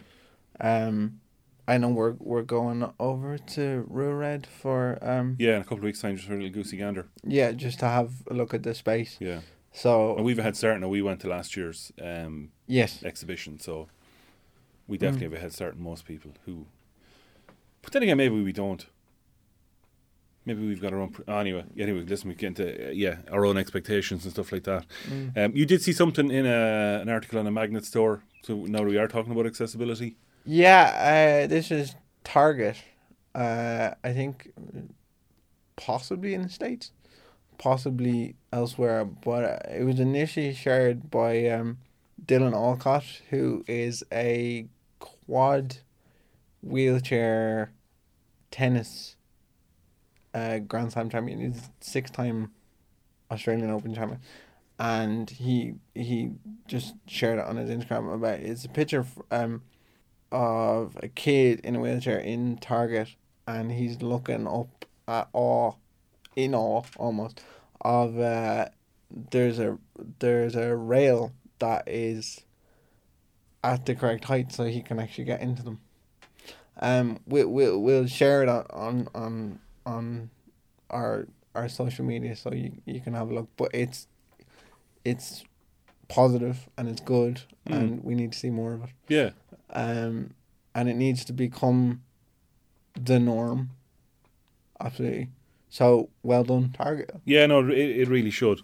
um. 0.60 1.20
I 1.68 1.78
know 1.78 1.88
we're 1.88 2.14
we're 2.18 2.42
going 2.42 2.88
over 3.00 3.38
to 3.38 3.84
Rua 3.88 4.14
Red 4.14 4.46
for 4.46 4.98
um 5.02 5.36
Yeah, 5.38 5.56
in 5.56 5.60
a 5.62 5.64
couple 5.64 5.78
of 5.78 5.84
weeks' 5.84 6.00
time, 6.00 6.16
just 6.16 6.28
for 6.28 6.34
a 6.34 6.36
little 6.36 6.50
goosey 6.52 6.76
gander. 6.76 7.06
yeah 7.24 7.52
just 7.52 7.78
to 7.80 7.86
have 7.86 8.10
a 8.30 8.34
look 8.34 8.54
at 8.54 8.62
the 8.62 8.74
space. 8.74 9.16
Yeah. 9.20 9.32
And 9.34 9.42
So 9.72 10.20
we've 10.22 10.38
had 10.42 10.56
start 10.56 10.80
now. 10.80 10.88
We 10.88 11.02
went 11.02 11.20
to 11.20 11.28
last 11.28 11.56
year's 11.56 11.92
um, 12.00 12.50
yes, 12.66 13.02
exhibition, 13.04 13.58
so 13.60 13.88
we 14.88 14.96
Mm. 14.96 15.00
definitely 15.00 15.26
have 15.26 15.32
a 15.38 15.40
head 15.40 15.52
start 15.52 15.74
on 15.74 15.82
most 15.82 16.04
people 16.06 16.30
who. 16.46 16.66
But 17.82 17.92
then 17.92 18.02
again, 18.02 18.16
maybe 18.16 18.42
we 18.42 18.52
don't. 18.52 18.86
Maybe 20.44 20.64
we've 20.66 20.80
got 20.80 20.92
our 20.92 21.00
own. 21.00 21.10
Pr- 21.10 21.28
anyway, 21.30 21.64
anyway, 21.76 22.04
listen, 22.08 22.28
we 22.28 22.34
get 22.36 22.46
into 22.48 22.88
uh, 22.88 22.90
yeah 22.92 23.16
our 23.32 23.44
own 23.44 23.56
expectations 23.58 24.24
and 24.24 24.32
stuff 24.32 24.52
like 24.52 24.62
that. 24.64 24.84
Mm. 25.10 25.36
Um, 25.36 25.56
you 25.56 25.66
did 25.66 25.82
see 25.82 25.92
something 25.92 26.30
in 26.30 26.46
a, 26.46 27.00
an 27.02 27.08
article 27.08 27.38
on 27.40 27.46
a 27.46 27.50
magnet 27.50 27.84
store. 27.84 28.22
So 28.42 28.54
now 28.66 28.82
we 28.84 28.96
are 28.96 29.08
talking 29.08 29.32
about 29.32 29.46
accessibility. 29.46 30.16
Yeah, 30.46 31.44
uh, 31.44 31.46
this 31.48 31.70
is 31.70 31.94
Target. 32.24 32.76
Uh, 33.34 33.90
I 34.02 34.12
think 34.12 34.52
possibly 35.76 36.34
in 36.34 36.42
the 36.42 36.48
States, 36.48 36.92
possibly 37.58 38.36
elsewhere, 38.52 39.04
but 39.04 39.44
uh, 39.44 39.58
it 39.70 39.84
was 39.84 40.00
initially 40.00 40.54
shared 40.54 41.10
by 41.10 41.48
um, 41.48 41.78
Dylan 42.24 42.54
Alcott, 42.54 43.04
who 43.30 43.64
is 43.68 44.04
a 44.12 44.66
quad 45.00 45.78
wheelchair 46.62 47.72
tennis 48.50 49.16
uh, 50.34 50.58
Grand 50.58 50.92
Slam 50.92 51.08
champion. 51.10 51.40
He's 51.40 51.68
six 51.80 52.10
time 52.10 52.50
Australian 53.30 53.70
Open 53.70 53.94
champion. 53.94 54.20
And 54.78 55.30
he 55.30 55.74
he 55.94 56.32
just 56.68 56.94
shared 57.06 57.38
it 57.38 57.46
on 57.46 57.56
his 57.56 57.70
Instagram 57.70 58.14
about 58.14 58.40
it's 58.40 58.64
a 58.64 58.68
picture 58.68 59.00
f- 59.00 59.18
um 59.30 59.62
of 60.32 60.96
a 61.02 61.08
kid 61.08 61.60
in 61.60 61.76
a 61.76 61.80
wheelchair 61.80 62.18
in 62.18 62.58
Target, 62.58 63.08
and 63.46 63.72
he's 63.72 64.02
looking 64.02 64.46
up 64.46 64.84
at 65.08 65.28
awe, 65.32 65.72
in 66.34 66.54
awe 66.54 66.82
almost, 66.98 67.40
of 67.80 68.18
uh, 68.18 68.68
there's 69.30 69.58
a 69.58 69.78
there's 70.18 70.54
a 70.56 70.74
rail 70.74 71.32
that 71.60 71.84
is 71.88 72.40
at 73.62 73.86
the 73.86 73.94
correct 73.94 74.24
height, 74.24 74.52
so 74.52 74.64
he 74.64 74.82
can 74.82 74.98
actually 74.98 75.24
get 75.24 75.40
into 75.40 75.62
them. 75.62 75.80
Um, 76.80 77.20
we 77.26 77.44
we'll 77.44 77.78
we'll 77.80 78.06
share 78.06 78.42
it 78.42 78.48
on 78.48 78.66
on 78.70 79.08
on, 79.14 79.58
on 79.86 80.30
our 80.90 81.26
our 81.54 81.68
social 81.68 82.04
media, 82.04 82.36
so 82.36 82.52
you 82.52 82.72
you 82.84 83.00
can 83.00 83.14
have 83.14 83.30
a 83.30 83.34
look. 83.34 83.48
But 83.56 83.70
it's 83.72 84.06
it's 85.04 85.44
positive 86.08 86.68
and 86.76 86.88
it's 86.88 87.00
good, 87.00 87.42
Mm. 87.68 87.76
and 87.76 88.04
we 88.04 88.14
need 88.14 88.30
to 88.32 88.38
see 88.38 88.50
more 88.50 88.74
of 88.74 88.84
it 88.84 88.90
Yeah, 89.08 89.30
um, 89.70 90.32
and 90.74 90.88
it 90.88 90.94
needs 90.94 91.24
to 91.26 91.32
become 91.32 92.02
the 93.00 93.18
norm. 93.18 93.70
Absolutely. 94.80 95.30
So 95.68 96.10
well 96.22 96.44
done, 96.44 96.72
Target. 96.72 97.10
yeah, 97.24 97.46
no, 97.46 97.68
it, 97.68 97.78
it 97.78 98.08
really 98.08 98.30
should. 98.30 98.60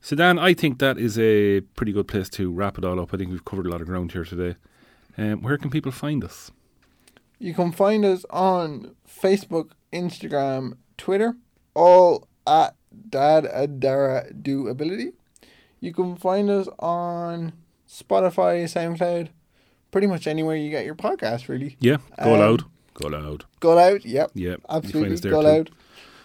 So 0.00 0.16
Dan, 0.16 0.38
I 0.38 0.54
think 0.54 0.78
that 0.78 0.96
is 0.98 1.18
a 1.18 1.60
pretty 1.60 1.92
good 1.92 2.08
place 2.08 2.28
to 2.30 2.50
wrap 2.50 2.78
it 2.78 2.84
all 2.84 2.98
up. 2.98 3.12
I 3.12 3.18
think 3.18 3.30
we've 3.30 3.44
covered 3.44 3.66
a 3.66 3.70
lot 3.70 3.80
of 3.82 3.86
ground 3.86 4.12
here 4.12 4.24
today. 4.24 4.56
Um, 5.18 5.42
where 5.42 5.58
can 5.58 5.70
people 5.70 5.92
find 5.92 6.24
us? 6.24 6.50
You 7.38 7.52
can 7.54 7.72
find 7.72 8.04
us 8.04 8.24
on 8.30 8.94
Facebook, 9.06 9.70
Instagram, 9.92 10.76
Twitter, 10.96 11.36
all 11.74 12.28
at 12.46 12.74
Dad 13.08 13.44
Adara 13.44 14.42
Do 14.42 14.68
Ability. 14.68 15.12
You 15.80 15.92
can 15.92 16.16
find 16.16 16.48
us 16.50 16.68
on 16.78 17.52
Spotify, 17.88 18.64
SoundCloud, 18.64 19.28
pretty 19.90 20.06
much 20.06 20.26
anywhere 20.26 20.56
you 20.56 20.70
get 20.70 20.84
your 20.84 20.94
podcast. 20.94 21.48
Really, 21.48 21.76
Yeah, 21.80 21.98
go 22.22 22.34
Um, 22.34 22.40
loud, 22.40 22.62
go 22.94 23.08
loud. 23.08 23.44
go 23.60 23.74
loud. 23.74 24.04
Yep, 24.04 24.32
find 24.34 24.60
absolutely 24.68 25.16
go 25.30 25.42
too. 25.42 25.48
loud. 25.48 25.70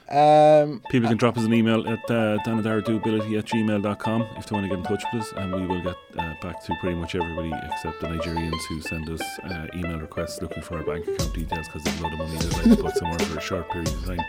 Um, 0.08 0.84
People 0.92 1.10
can 1.10 1.18
drop 1.18 1.36
us 1.36 1.46
an 1.46 1.54
email 1.56 1.80
at 1.90 1.98
uh, 2.12 2.38
danadaradoability 2.46 3.40
at 3.40 3.46
gmail.com 3.46 4.22
if 4.38 4.46
they 4.46 4.54
want 4.54 4.66
to 4.66 4.70
get 4.70 4.78
in 4.78 4.84
touch 4.84 5.04
with 5.12 5.24
us, 5.24 5.32
and 5.36 5.52
we 5.52 5.66
will 5.66 5.82
get 5.82 5.96
uh, 6.16 6.34
back 6.44 6.64
to 6.66 6.76
pretty 6.80 6.96
much 6.96 7.16
everybody 7.16 7.52
except 7.72 8.00
the 8.02 8.08
Nigerians 8.08 8.62
who 8.70 8.82
send 8.82 9.10
us 9.10 9.22
uh, 9.46 9.66
email 9.74 10.00
requests 10.00 10.40
looking 10.44 10.62
for 10.62 10.78
our 10.78 10.84
bank 10.84 11.08
account 11.08 11.34
details 11.34 11.66
because 11.68 11.82
there's 11.84 12.00
a 12.00 12.04
lot 12.04 12.14
of 12.14 12.20
money 12.20 12.36
they'd 12.38 12.54
like 12.54 12.78
to 12.78 12.84
put 12.84 12.96
somewhere 12.98 13.18
for 13.18 13.40
a 13.40 13.42
short 13.42 13.68
period 13.72 13.88
of 13.88 14.06
time. 14.06 14.20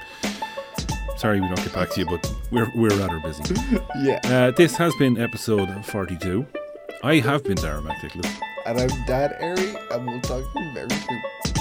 Sorry 1.19 1.41
we 1.43 1.47
don't 1.47 1.57
get 1.63 1.75
back 1.75 1.91
to 1.91 2.01
you, 2.01 2.07
but 2.07 2.33
we're, 2.51 2.71
we're 2.75 2.97
rather 2.97 3.21
busy. 3.21 3.43
yeah, 4.03 4.21
Uh, 4.25 4.51
this 4.53 4.77
has 4.77 4.95
been 4.97 5.19
episode 5.21 5.85
42. 5.85 6.47
I 7.07 7.21
have 7.21 7.45
been 7.45 7.55
Dara 7.55 7.81
McTickles. 7.81 8.29
and 8.67 8.81
I'm 8.81 9.05
Dan 9.07 9.33
Airy, 9.39 9.77
and 9.93 10.07
we'll 10.07 10.21
talk 10.23 10.43
to 10.53 10.61
you 10.61 10.73
very 10.75 10.91
soon. 10.91 11.56